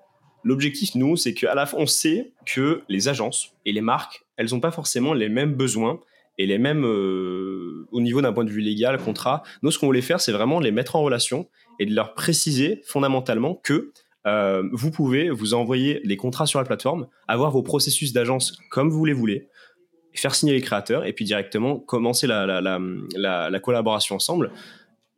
[0.45, 4.51] l'objectif, nous, c'est qu'à la fin, on sait que les agences et les marques, elles
[4.51, 6.01] n'ont pas forcément les mêmes besoins
[6.41, 9.43] et les mêmes euh, au niveau d'un point de vue légal, contrat.
[9.63, 12.81] Nous, ce qu'on voulait faire, c'est vraiment les mettre en relation et de leur préciser
[12.87, 13.93] fondamentalement que
[14.27, 18.89] euh, vous pouvez vous envoyer les contrats sur la plateforme, avoir vos processus d'agence comme
[18.89, 19.49] vous les voulez,
[20.15, 24.51] faire signer les créateurs et puis directement commencer la, la, collaboration ensemble.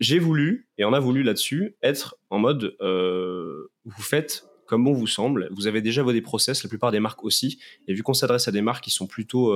[0.00, 4.92] J'ai voulu, et on a voulu là-dessus, être en mode euh, vous faites comme bon
[4.92, 5.48] vous semble.
[5.52, 7.60] Vous avez déjà vos des process, la plupart des marques aussi.
[7.86, 9.52] Et vu qu'on s'adresse à des marques qui sont plutôt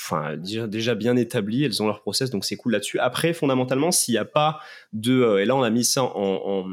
[0.00, 2.98] enfin déjà bien établies, elles ont leur process, donc c'est cool là-dessus.
[2.98, 4.60] Après, fondamentalement, s'il n'y a pas
[4.92, 6.66] de, euh, et là on a mis ça en,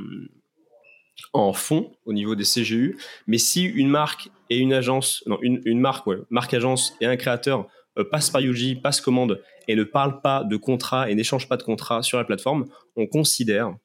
[1.34, 5.62] en, fond au niveau des CGU, mais si une marque et une agence, non une,
[5.66, 9.76] une marque, ouais, marque agence et un créateur euh, passent par Yuji, passent commande et
[9.76, 13.76] ne parlent pas de contrat et n'échangent pas de contrat sur la plateforme, on considère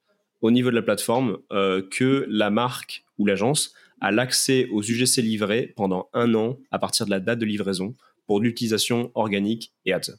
[0.40, 5.22] au niveau de la plateforme euh, que la marque ou l'agence a l'accès aux UGC
[5.22, 7.94] livrés pendant un an à partir de la date de livraison
[8.26, 10.16] pour l'utilisation organique et ads.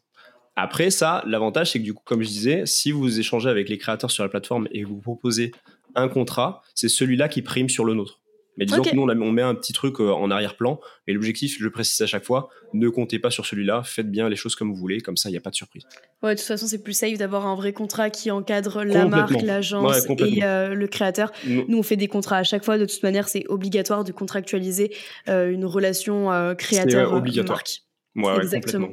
[0.55, 3.77] Après ça, l'avantage, c'est que du coup, comme je disais, si vous échangez avec les
[3.77, 5.51] créateurs sur la plateforme et vous proposez
[5.93, 8.19] un contrat, c'est celui-là qui prime sur le nôtre.
[8.57, 10.79] Mais disons que nous, on, met un petit truc euh, en arrière-plan.
[11.05, 13.83] Et l'objectif, je le précise à chaque fois, ne comptez pas sur celui-là.
[13.83, 14.99] Faites bien les choses comme vous voulez.
[14.99, 15.83] Comme ça, il n'y a pas de surprise.
[16.23, 19.41] Ouais, de toute façon, c'est plus safe d'avoir un vrai contrat qui encadre la marque,
[19.43, 21.31] l'agence et euh, le créateur.
[21.45, 22.79] Nous, on fait des contrats à chaque fois.
[22.79, 24.91] De toute manière, c'est obligatoire de contractualiser
[25.29, 27.83] euh, une relation créateur-marque.
[28.17, 28.89] Exactement.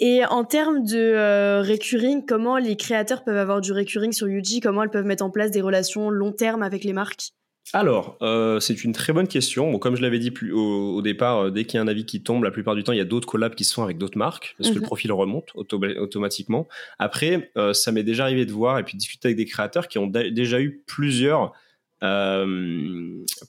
[0.00, 4.60] Et en termes de euh, recurring, comment les créateurs peuvent avoir du recurring sur Yuji?
[4.60, 7.32] Comment elles peuvent mettre en place des relations long terme avec les marques?
[7.74, 9.70] Alors, euh, c'est une très bonne question.
[9.70, 12.06] Bon, comme je l'avais dit plus au, départ, euh, dès qu'il y a un avis
[12.06, 13.98] qui tombe, la plupart du temps, il y a d'autres collabs qui se font avec
[13.98, 14.86] d'autres marques parce que le mhm.
[14.86, 16.66] profil remonte automatiquement.
[16.98, 20.06] Après, ça m'est déjà arrivé de voir et puis discuter avec des créateurs qui ont
[20.06, 21.52] déjà eu plusieurs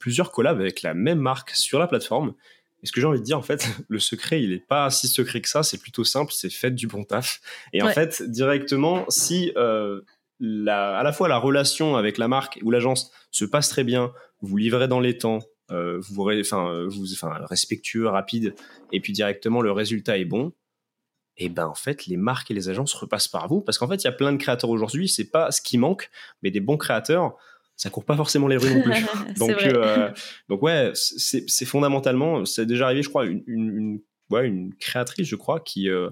[0.02, 2.34] plusieurs collabs avec la même marque sur la plateforme
[2.84, 5.08] et ce que j'ai envie de dire, en fait, le secret, il n'est pas si
[5.08, 7.42] secret que ça, c'est plutôt simple, c'est faites du bon taf.
[7.74, 10.02] Et en fait, directement, si euh,
[10.40, 14.12] la, à la fois la relation avec la marque ou l'agence se passe très bien,
[14.42, 15.40] vous livrez dans les temps,
[15.70, 18.56] euh, vous, enfin, vous, enfin, respectueux, rapide,
[18.92, 20.52] et puis directement le résultat est bon,
[21.38, 23.96] et ben en fait les marques et les agences repassent par vous parce qu'en fait
[23.96, 26.10] il y a plein de créateurs aujourd'hui c'est pas ce qui manque
[26.44, 27.38] mais des bons créateurs
[27.76, 28.94] ça court pas forcément les rues non plus.
[29.40, 30.12] donc, euh,
[30.50, 35.36] donc ouais, c'est fondamentalement, c'est déjà arrivé, je crois, une, une, ouais, une créatrice, je
[35.36, 36.10] crois, qui, euh,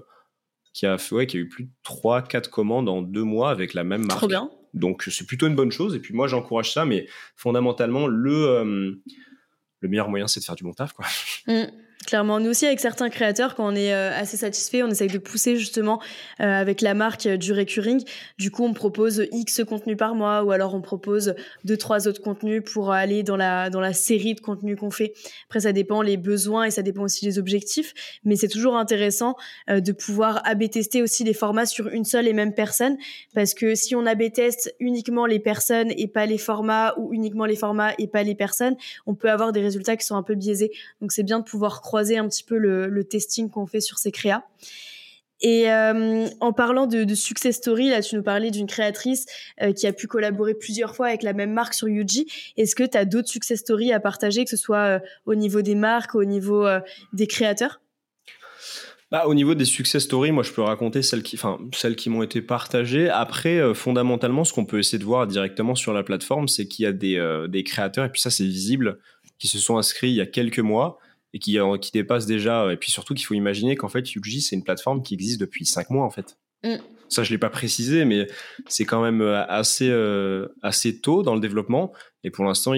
[0.72, 3.84] qui, a, ouais, qui a eu plus de 3-4 commandes en deux mois avec la
[3.84, 4.18] même marque.
[4.18, 4.50] Trop bien.
[4.74, 5.94] Donc c'est plutôt une bonne chose.
[5.94, 8.94] Et puis moi, j'encourage ça, mais fondamentalement, le, euh,
[9.80, 10.92] le meilleur moyen, c'est de faire du bon taf.
[10.92, 11.06] Quoi.
[11.46, 11.70] Mmh.
[12.10, 15.18] Clairement, nous aussi avec certains créateurs, quand on est euh, assez satisfait, on essaye de
[15.18, 16.02] pousser justement
[16.40, 18.02] euh, avec la marque euh, du recurring.
[18.36, 22.20] Du coup, on propose X contenus par mois ou alors on propose deux, trois autres
[22.20, 25.12] contenus pour aller dans la, dans la série de contenus qu'on fait.
[25.46, 27.94] Après, ça dépend les besoins et ça dépend aussi des objectifs,
[28.24, 29.36] mais c'est toujours intéressant
[29.68, 32.96] de pouvoir AB tester aussi les formats sur une seule et même personne
[33.36, 37.44] parce que si on AB teste uniquement les personnes et pas les formats ou uniquement
[37.44, 38.74] les formats et pas les personnes,
[39.06, 40.72] on peut avoir des résultats qui sont un peu biaisés.
[41.00, 44.12] Donc, c'est bien de pouvoir croiser un petit peu le, testing qu'on fait sur ces
[44.12, 44.44] créas.
[45.42, 49.26] Et euh, en parlant de, success story, là, tu nous parlais d'une créatrice
[49.62, 52.26] euh, qui a pu collaborer plusieurs fois avec la même marque sur Yuji.
[52.56, 55.62] Est-ce que tu as d'autres success stories à partager, que ce soit euh, au niveau
[55.62, 56.66] des marques, au niveau
[57.12, 57.80] des créateurs?
[59.10, 62.10] Bah, au niveau des success stories, moi je peux raconter celles qui, enfin, celles qui
[62.10, 63.08] m'ont été partagées.
[63.08, 66.86] Après, fondamentalement, ce qu'on peut essayer de voir directement sur la plateforme, c'est qu'il y
[66.86, 69.00] a des créateurs, et puis ça c'est visible,
[69.38, 70.98] qui se sont inscrits il y a quelques mois
[71.32, 72.72] et qui, euh, qui dépasse déjà.
[72.72, 75.64] Et puis surtout qu'il faut imaginer qu'en fait, Yuji, c'est une plateforme qui existe depuis
[75.64, 76.38] 5 mois en fait.
[76.64, 76.76] Mm.
[77.08, 78.28] Ça, je l'ai pas précisé, mais
[78.68, 81.92] c'est quand même euh, assez, euh, assez tôt dans le développement.
[82.22, 82.72] Et pour l'instant,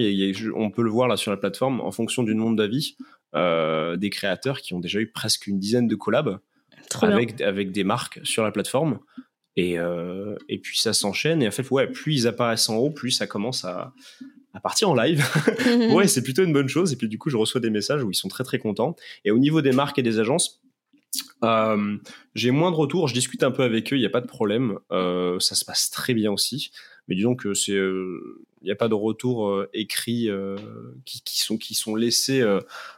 [0.55, 2.97] on peut le voir là sur la plateforme, en fonction du nombre d'avis,
[3.35, 6.39] des créateurs qui ont déjà eu presque une dizaine de collabs
[7.01, 9.01] avec, avec des marques sur la plateforme.
[9.57, 9.79] Et,
[10.49, 11.43] et puis ça s'enchaîne.
[11.43, 13.93] Et en fait, ouais, plus ils apparaissent en haut, plus ça commence à,
[14.55, 15.25] à partir en live.
[15.93, 16.93] ouais, c'est plutôt une bonne chose.
[16.93, 18.97] Et puis du coup, je reçois des messages où ils sont très très contents.
[19.25, 20.63] Et au niveau des marques et des agences,
[21.45, 21.97] euh,
[22.35, 23.09] j'ai moins de retours.
[23.09, 24.79] Je discute un peu avec eux, il n'y a pas de problème.
[24.91, 26.71] Euh, ça se passe très bien aussi.
[27.09, 30.29] Mais disons que c'est, euh, il n'y a pas de retours écrits
[31.05, 32.43] qui, sont qui sont laissés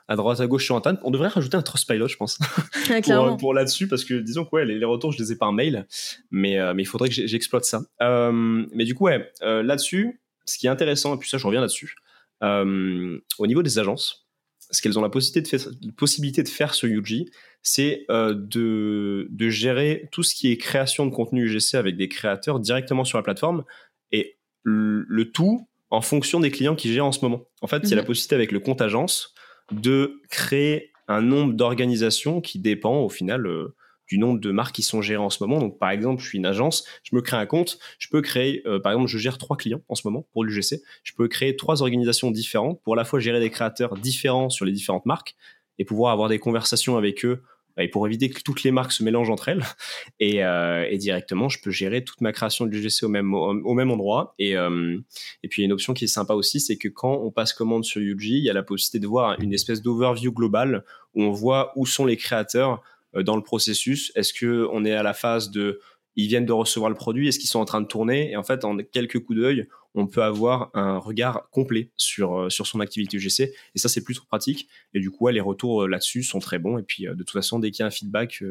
[0.08, 1.00] à droite à gauche sur Internet.
[1.04, 2.38] On devrait rajouter un Trustpilot, je pense,
[3.04, 5.86] pour, pour là-dessus, parce que disons que ouais, les, retours, je les ai par mail,
[6.30, 7.80] mais mais il faudrait que j'exploite ça.
[7.98, 11.96] mais du coup, ouais, là-dessus, ce qui est intéressant, et puis ça, je reviens là-dessus,
[12.42, 14.26] euh, au niveau des agences,
[14.70, 17.26] ce qu'elles ont la possibilité de, faire, possibilité de faire sur UG,
[17.62, 22.08] c'est euh, de, de, gérer tout ce qui est création de contenu UGC avec des
[22.08, 23.64] créateurs directement sur la plateforme
[24.12, 27.44] et le, tout en fonction des clients qui gèrent en ce moment.
[27.60, 28.06] En fait, il y a la mhm.
[28.06, 29.34] possibilité avec le compte agence
[29.70, 33.74] de créer un nombre d'organisations qui dépend au final euh,
[34.06, 35.58] du nombre de marques qui sont gérées en ce moment.
[35.58, 38.62] Donc, par exemple, je suis une agence, je me crée un compte, je peux créer,
[38.66, 40.80] euh, par exemple, je gère trois clients en ce moment pour l'UGC.
[41.02, 44.64] Je peux créer trois organisations différentes pour à la fois gérer des créateurs différents sur
[44.64, 45.36] les différentes marques
[45.78, 47.42] et pouvoir avoir des conversations avec eux
[47.76, 49.64] et pour éviter que toutes les marques se mélangent entre elles.
[50.20, 53.74] Et, euh, et directement, je peux gérer toute ma création de l'UGC au même, au,
[53.74, 54.34] même endroit.
[54.38, 54.96] Et, euh,
[55.42, 58.00] et puis, une option qui est sympa aussi, c'est que quand on passe commande sur
[58.00, 61.72] UG, il y a la possibilité de voir une espèce d'overview global où on voit
[61.76, 62.80] où sont les créateurs
[63.22, 65.80] dans le processus Est-ce que on est à la phase de
[66.16, 68.30] ils viennent de recevoir le produit, est-ce qu'ils sont en train de tourner?
[68.30, 72.50] Et en fait, en quelques coups d'œil, on peut avoir un regard complet sur, euh,
[72.50, 73.52] son activité UGC.
[73.74, 74.68] Et ça, c'est plutôt pratique.
[74.92, 76.78] Et du coup, les retours euh, là-dessus sont très bons.
[76.78, 78.42] Et puis, de toute façon, dès qu'il y a un feedback,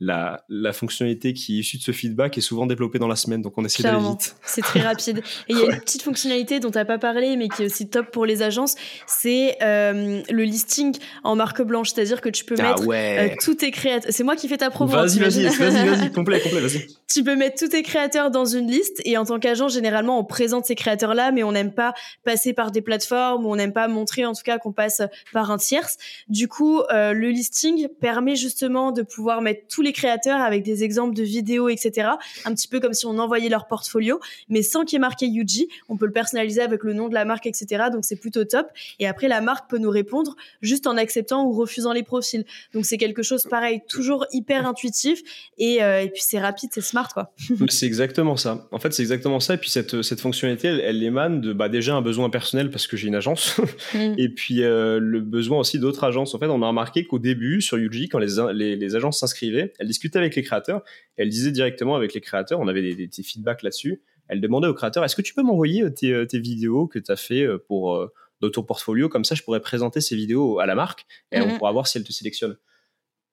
[0.00, 3.42] la, la, fonctionnalité qui est issue de ce feedback est souvent développée dans la semaine,
[3.42, 4.34] donc on essaie d'aller vite.
[4.42, 5.18] C'est très rapide.
[5.48, 7.66] Et il y a une petite fonctionnalité dont tu n'as pas parlé, mais qui est
[7.66, 12.46] aussi top pour les agences, c'est euh, le listing en marque blanche, c'est-à-dire que tu
[12.46, 14.10] peux ah mettre euh, tous tes créateurs.
[14.10, 14.90] C'est moi qui fais ta promo.
[14.90, 16.86] Vas-y, vas-y, vas-y, vas-y, complet, complet, vas-y.
[17.06, 20.24] Tu peux mettre tous tes créateurs dans une liste, et en tant qu'agent, généralement, on
[20.24, 21.92] présente ces créateurs-là, mais on n'aime pas
[22.24, 25.50] passer par des plateformes, ou on n'aime pas montrer, en tout cas, qu'on passe par
[25.50, 25.98] un tierce.
[26.28, 30.84] Du coup, euh, le listing permet justement de pouvoir mettre tous les créateurs avec des
[30.84, 32.08] exemples de vidéos, etc.
[32.44, 35.26] Un petit peu comme si on envoyait leur portfolio, mais sans qu'il y ait marqué
[35.26, 35.68] UG.
[35.88, 37.84] On peut le personnaliser avec le nom de la marque, etc.
[37.92, 38.66] Donc c'est plutôt top.
[38.98, 42.44] Et après, la marque peut nous répondre juste en acceptant ou refusant les profils.
[42.74, 45.22] Donc c'est quelque chose pareil, toujours hyper intuitif.
[45.58, 47.32] Et, euh, et puis c'est rapide, c'est smart, quoi.
[47.68, 48.68] c'est exactement ça.
[48.72, 49.54] En fait, c'est exactement ça.
[49.54, 52.96] Et puis cette, cette fonctionnalité, elle, émane de bah, déjà un besoin personnel parce que
[52.96, 53.60] j'ai une agence.
[53.94, 54.14] Mm.
[54.18, 56.34] Et puis euh, le besoin aussi d'autres agences.
[56.34, 59.72] En fait, on a remarqué qu'au début, sur UG, quand les, les, les agences s'inscrivaient,
[59.80, 60.84] elle discutait avec les créateurs,
[61.16, 64.74] elle disait directement avec les créateurs, on avait des, des, feedbacks là-dessus, elle demandait aux
[64.74, 67.42] créateurs, est-ce que tu peux m'envoyer euh, tes, euh, tes, vidéos que tu as fait
[67.42, 68.08] euh, pour
[68.40, 71.46] dans ton portfolio, comme ça je pourrais présenter ces vidéos à la marque et on
[71.46, 71.58] mhm.
[71.58, 72.56] pourra voir si elle te sélectionne.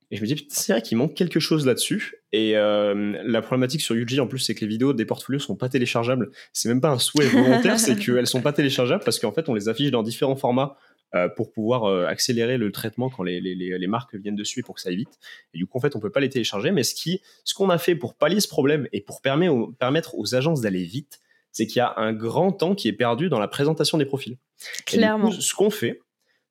[0.09, 2.23] Et je me dis, c'est vrai qu'il manque quelque chose là-dessus.
[2.31, 5.67] Et la problématique sur UG, en plus, c'est que les vidéos des portfolios sont pas
[5.67, 6.31] téléchargeables.
[6.53, 9.53] C'est même pas un souhait volontaire, c'est qu'elles sont pas téléchargeables parce qu'en fait, on
[9.53, 10.77] les affiche dans différents formats
[11.15, 14.63] euh, pour pouvoir euh, accélérer le traitement quand les, les, les, marques viennent dessus et
[14.63, 15.19] pour que ça aille vite.
[15.53, 16.71] Et du coup, en fait, on peut pas les télécharger.
[16.71, 20.17] Mais ce qui, ce qu'on a fait pour pallier ce problème et pour permettre permettre
[20.17, 23.39] aux agences d'aller vite, c'est qu'il y a un grand temps qui est perdu dans
[23.39, 24.37] la présentation des profils.
[24.85, 25.31] Clairement.
[25.31, 26.01] ce qu'on fait,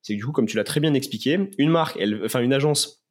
[0.01, 2.53] c'est que du coup, comme tu l'as très bien expliqué, une marque, elle, enfin une
[2.53, 3.05] agence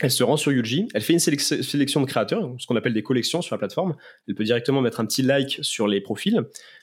[0.00, 3.02] elle se rend sur Yuji, elle fait une sélection de créateurs, ce qu'on appelle des
[3.02, 3.94] collections sur la plateforme.
[4.26, 6.40] Elle peut directement mettre un petit like sur les profils.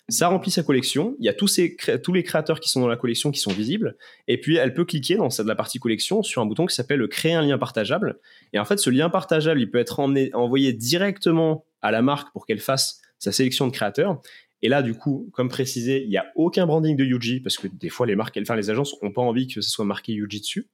[0.09, 1.15] Ça remplit sa collection.
[1.19, 3.97] Il y a tous, les créateurs qui sont dans la collection qui sont visibles.
[4.27, 7.33] Et puis, elle peut cliquer dans la partie collection sur un bouton qui s'appelle créer
[7.33, 8.19] un lien partageable.
[8.53, 12.45] Et en fait, ce lien partageable, il peut être envoyé directement à la marque pour
[12.45, 14.21] qu'elle fasse sa sélection de créateurs.
[14.61, 17.67] Et là, du coup, comme précisé, il n'y a aucun branding de Yuji parce que
[17.67, 20.41] des fois, les marques, enfin, les agences n'ont pas envie que ce soit marqué Yuji
[20.41, 20.67] dessus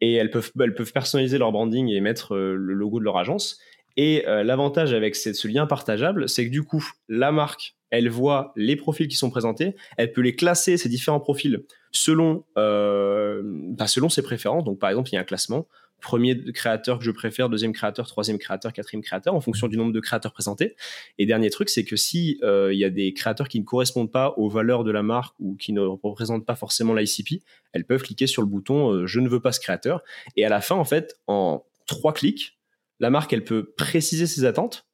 [0.00, 3.18] et elles peuvent, elles peuvent personnaliser leur branding et mettre euh, le logo de leur
[3.18, 3.58] agence.
[3.96, 8.52] Et euh, l'avantage avec ce lien partageable, c'est que du coup, la marque, elle voit
[8.54, 13.88] les profils qui sont présentés, elle peut les classer, ces différents profils, selon, euh, bah,
[13.88, 14.64] selon ses préférences.
[14.64, 15.66] Donc, par exemple, il y a un classement
[16.00, 19.92] premier créateur que je préfère, deuxième créateur, troisième créateur, quatrième créateur, en fonction du nombre
[19.92, 20.76] de créateurs présentés.
[21.18, 24.10] Et dernier truc, c'est que si euh, il y a des créateurs qui ne correspondent
[24.10, 28.02] pas aux valeurs de la marque ou qui ne représentent pas forcément l'ICP, elles peuvent
[28.02, 30.02] cliquer sur le bouton euh, je ne veux pas ce créateur.
[30.36, 32.58] Et à la fin, en fait, en trois clics,
[33.00, 34.86] la marque elle peut préciser ses attentes.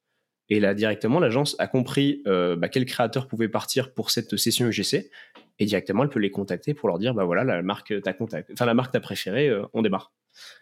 [0.51, 4.67] Et là, directement, l'agence a compris euh, bah, quel créateur pouvait partir pour cette session
[4.67, 5.11] UGC.
[5.59, 8.51] Et directement, elle peut les contacter pour leur dire, bah voilà, la marque t'a contact...
[8.53, 10.13] enfin la marque t'a préféré, on démarre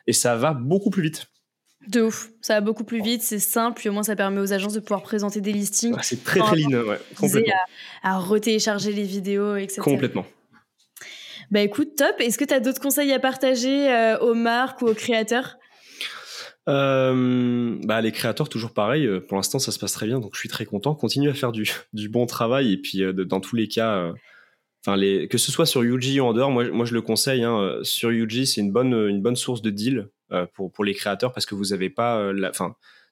[0.07, 1.27] et ça va beaucoup plus vite.
[1.89, 4.53] De ouf, ça va beaucoup plus vite, c'est simple, et au moins ça permet aux
[4.53, 5.97] agences de pouvoir présenter des listings.
[6.03, 7.53] c'est très très lean, ouais, complètement.
[8.03, 9.81] À, à retélécharger les vidéos, etc.
[9.81, 10.25] Complètement.
[11.51, 12.15] Bah écoute, top.
[12.19, 15.59] Est-ce que tu as d'autres conseils à partager euh, aux marques ou aux créateurs?
[16.69, 20.31] Euh, bah les créateurs toujours pareil euh, pour l'instant ça se passe très bien donc
[20.35, 23.57] je suis très content continue à faire du, du bon travail et puis dans tous
[23.57, 24.13] les cas
[24.85, 27.45] Que ce soit sur Yuji ou en dehors, moi, je le conseille.
[27.45, 31.33] Hein, euh, sur Yuji, c'est une bonne, bonne source de deal euh, pour, les créateurs
[31.33, 32.51] parce que vous avez pas, euh, la,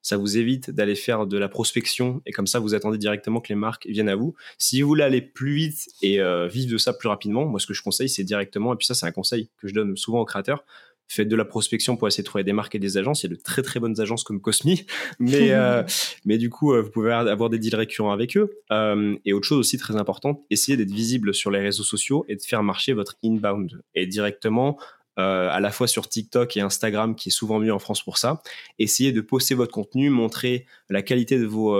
[0.02, 3.50] ça vous évite d'aller faire de la prospection et comme ça vous attendez directement que
[3.50, 4.35] les marques viennent à vous.
[4.59, 7.74] Si vous voulez aller plus vite et vivre de ça plus rapidement, moi ce que
[7.74, 10.24] je conseille c'est directement, et puis ça c'est un conseil que je donne souvent aux
[10.24, 10.64] créateurs,
[11.11, 13.23] faites de la prospection pour essayer de trouver des marques et des agences.
[13.23, 14.87] Il y a de très très bonnes agences comme Cosmi,
[15.18, 15.83] mais euh,
[16.25, 18.51] mais du coup euh, vous pouvez avoir des deals récurrents avec eux.
[18.70, 22.37] Euh, et autre chose aussi très importante, essayez d'être visible sur les réseaux sociaux et
[22.37, 24.79] de faire marcher votre inbound et directement.
[25.16, 28.40] à la fois sur TikTok et Instagram, qui est souvent mieux en France pour ça.
[28.79, 31.77] Essayez de poster votre contenu, montrer la qualité de vos,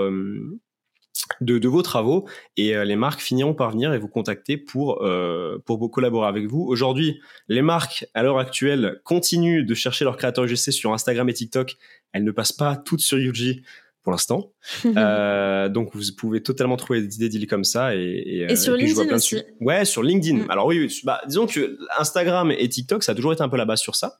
[1.39, 5.57] de, vos travaux et euh, les marques finiront par venir et vous contacter pour, euh,
[5.65, 6.65] pour collaborer avec vous.
[6.67, 11.33] Aujourd'hui, les marques, à l'heure actuelle, continuent de chercher leurs créateurs UGC sur Instagram et
[11.33, 11.75] TikTok.
[12.13, 13.61] Elles ne passent pas toutes sur UG
[14.03, 14.51] pour l'instant.
[14.97, 17.95] Euh, donc, vous pouvez totalement trouver des, deals comme ça.
[17.95, 19.41] Et, et, sur LinkedIn aussi.
[19.59, 20.43] Ouais, sur LinkedIn.
[20.43, 20.51] Mm.
[20.51, 23.65] Alors oui, bah, disons que Instagram et TikTok, ça a toujours été un peu la
[23.65, 24.19] base sur ça.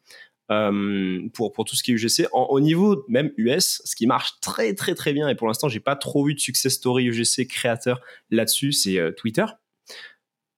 [0.52, 2.28] Euh, pour, pour tout ce qui est UGC.
[2.34, 5.80] au niveau même US, ce qui marche très très très bien, et pour l'instant j'ai
[5.80, 9.46] pas trop vu de success story UGC créateur là-dessus, c'est euh, Twitter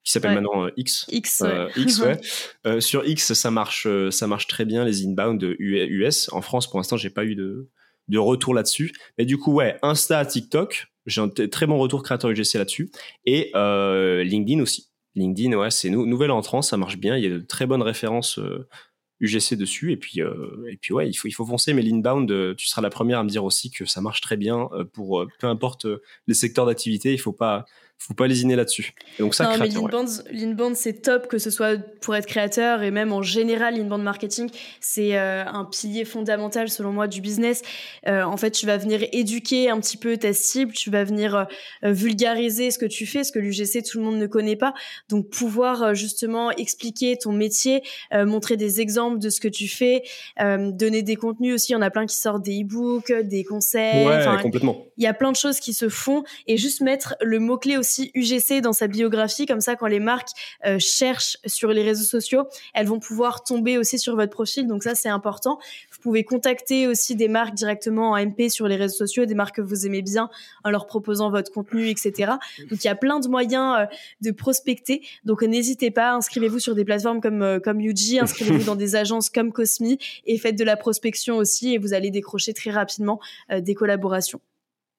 [0.03, 1.05] qui s'appelle maintenant euh, X.
[1.11, 1.43] X,
[1.77, 1.99] X
[2.65, 2.81] ouais.
[2.81, 6.29] sur X, ça marche, ça marche très bien les inbound US.
[6.33, 7.69] En France, pour l'instant, j'ai pas eu de,
[8.09, 8.91] de retour là-dessus.
[9.17, 12.91] Mais du coup, ouais, Insta, TikTok, j'ai un très bon retour créateur UGC là-dessus.
[13.25, 14.89] Et LinkedIn aussi.
[15.15, 17.15] LinkedIn, ouais, c'est nou nouvelle entrance, ça marche bien.
[17.15, 18.41] Il y a de très bonnes références
[19.23, 19.91] UGC dessus.
[19.91, 21.73] Et puis, euh, et puis ouais, il faut, il faut foncer.
[21.73, 24.37] Mais l'inbound, euh, tu seras la première à me dire aussi que ça marche très
[24.37, 25.87] bien euh, pour peu importe
[26.27, 27.13] les secteurs d'activité.
[27.13, 27.65] Il faut pas,
[27.99, 28.93] faut pas lésiner là-dessus.
[29.17, 29.65] donc ça, non,
[30.31, 34.49] l'inbound, c'est top que ce soit pour être créateur et même en général, l'inbound marketing,
[34.81, 37.61] c'est euh, un pilier fondamental selon moi du business.
[38.07, 41.47] Euh, en fait, tu vas venir éduquer un petit peu ta cible, tu vas venir
[41.85, 44.73] euh, vulgariser ce que tu fais, ce que l'UGC tout le monde ne connaît pas.
[45.07, 50.03] Donc pouvoir justement expliquer ton métier, montrer des exemples de ce que tu fais,
[50.39, 51.71] donner des contenus aussi.
[51.71, 54.05] Il y en a plein qui sortent des e-books, des conseils.
[54.05, 54.85] Ouais, complètement.
[54.97, 57.77] Il y a plein de choses qui se font et juste mettre le mot clé
[57.83, 60.29] aussi UGC dans sa biographie, comme ça quand les marques
[60.65, 62.43] euh, cherchent sur les réseaux sociaux,
[62.73, 65.59] elles vont pouvoir tomber aussi sur votre profil, donc ça c'est important.
[65.91, 69.57] Vous pouvez contacter aussi des marques directement en MP sur les réseaux sociaux, des marques
[69.57, 70.29] que vous aimez bien,
[70.63, 72.31] en leur proposant votre contenu, etc.
[72.69, 76.75] Donc il y a plein de moyens euh, de prospecter, donc n'hésitez pas, inscrivez-vous sur
[76.75, 80.63] des plateformes comme euh, comme UG, inscrivez-vous dans des agences comme Cosmi et faites de
[80.63, 83.19] la prospection aussi et vous allez décrocher très rapidement
[83.49, 84.39] des collaborations.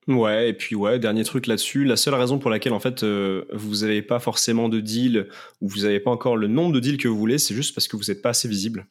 [0.06, 3.44] Ouais, et puis ouais, dernier truc là-dessus, la seule raison pour laquelle en fait euh,
[3.52, 5.28] vous n'avez pas forcément de deal
[5.62, 7.88] ou vous n'avez pas encore le nombre de deals que vous voulez, c'est juste parce
[7.88, 8.86] que vous n'êtes pas assez visible.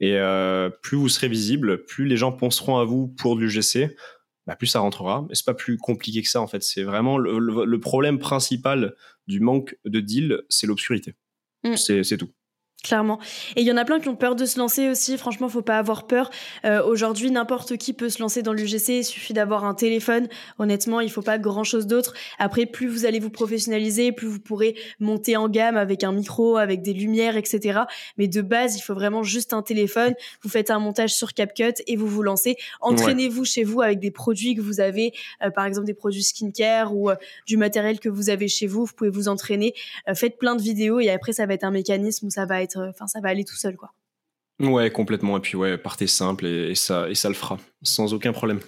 [0.00, 3.94] Et euh, plus vous serez visible, plus les gens penseront à vous pour de l'UGC,
[4.46, 5.24] bah, plus ça rentrera.
[5.28, 6.62] Mais c'est pas plus compliqué que ça en fait.
[6.62, 8.94] C'est vraiment le, problème principal
[9.28, 11.14] du manque de deal, c'est l'obscurité.
[11.64, 11.76] Mm.
[11.76, 12.30] C'est tout.
[12.84, 13.18] Clairement.
[13.56, 15.18] Et il y en a plein qui ont peur de se lancer aussi.
[15.18, 16.30] Franchement, faut pas avoir peur.
[16.64, 18.88] Euh, aujourd'hui, n'importe qui peut se lancer dans l'UGC.
[18.98, 20.28] Il suffit d'avoir un téléphone.
[20.60, 22.14] Honnêtement, il faut pas grand chose d'autre.
[22.38, 26.56] Après, plus vous allez vous professionnaliser, plus vous pourrez monter en gamme avec un micro,
[26.56, 27.80] avec des lumières, etc.
[28.16, 30.14] Mais de base, il faut vraiment juste un téléphone.
[30.42, 32.56] Vous faites un montage sur CapCut et vous vous lancez.
[32.80, 35.12] Entraînez-vous chez vous avec des produits que vous avez,
[35.42, 38.84] euh, par exemple des produits skincare ou euh, du matériel que vous avez chez vous.
[38.84, 39.74] Vous pouvez vous entraîner.
[40.14, 42.67] faites plein de vidéos et après, ça va être un mécanisme où ça va être
[42.76, 43.92] enfin, ça va aller tout seul, quoi.
[44.60, 45.36] Ouais, complètement.
[45.36, 48.60] Et puis, ouais, partez simple et, ça, et ça le fera, sans aucun problème.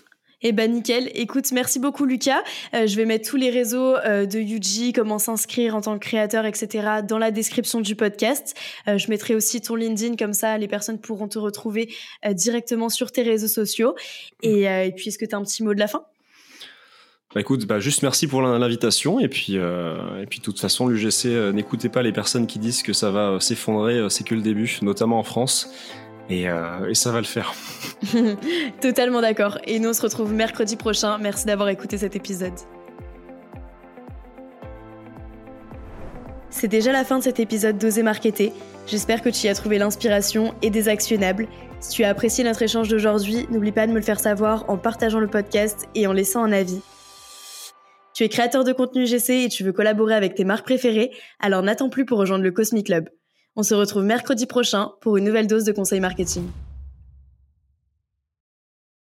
[0.43, 1.11] Eh ben nickel.
[1.15, 2.43] Écoute, merci beaucoup Lucas.
[2.73, 6.05] Euh, je vais mettre tous les réseaux euh, de Yuji, comment s'inscrire en tant que
[6.07, 7.03] créateur, etc.
[7.07, 8.57] dans la description du podcast.
[8.89, 11.93] Euh, je mettrai aussi ton LinkedIn comme ça, les personnes pourront te retrouver
[12.33, 13.95] directement sur tes réseaux sociaux.
[14.43, 16.05] Et, et puis, est-ce que tu as un petit mot de la fin?
[17.33, 20.89] Bah écoute, bah juste merci pour l'invitation et puis euh, et puis de toute façon
[20.89, 24.35] l'UGC euh, n'écoutez pas les personnes qui disent que ça va euh, s'effondrer, c'est que
[24.35, 25.71] le début, notamment en France
[26.29, 26.47] et,
[26.89, 27.55] et ça va le faire.
[28.81, 29.59] Totalement d'accord.
[29.65, 31.19] Et nous on se retrouve mercredi prochain.
[31.19, 32.53] Merci d'avoir écouté cet épisode.
[36.51, 38.53] C'est déjà la fin de cet épisode d'Oser Marketer.
[38.89, 41.47] J'espère que tu y as trouvé l'inspiration et des actionnables.
[41.79, 44.77] Si tu as apprécié notre échange d'aujourd'hui, n'oublie pas de me le faire savoir en
[44.77, 46.81] partageant le podcast et en laissant un avis.
[48.21, 51.63] Tu es créateur de contenu GC et tu veux collaborer avec tes marques préférées, alors
[51.63, 53.09] n'attends plus pour rejoindre le Cosmic Club.
[53.57, 56.45] On se retrouve mercredi prochain pour une nouvelle dose de conseils marketing.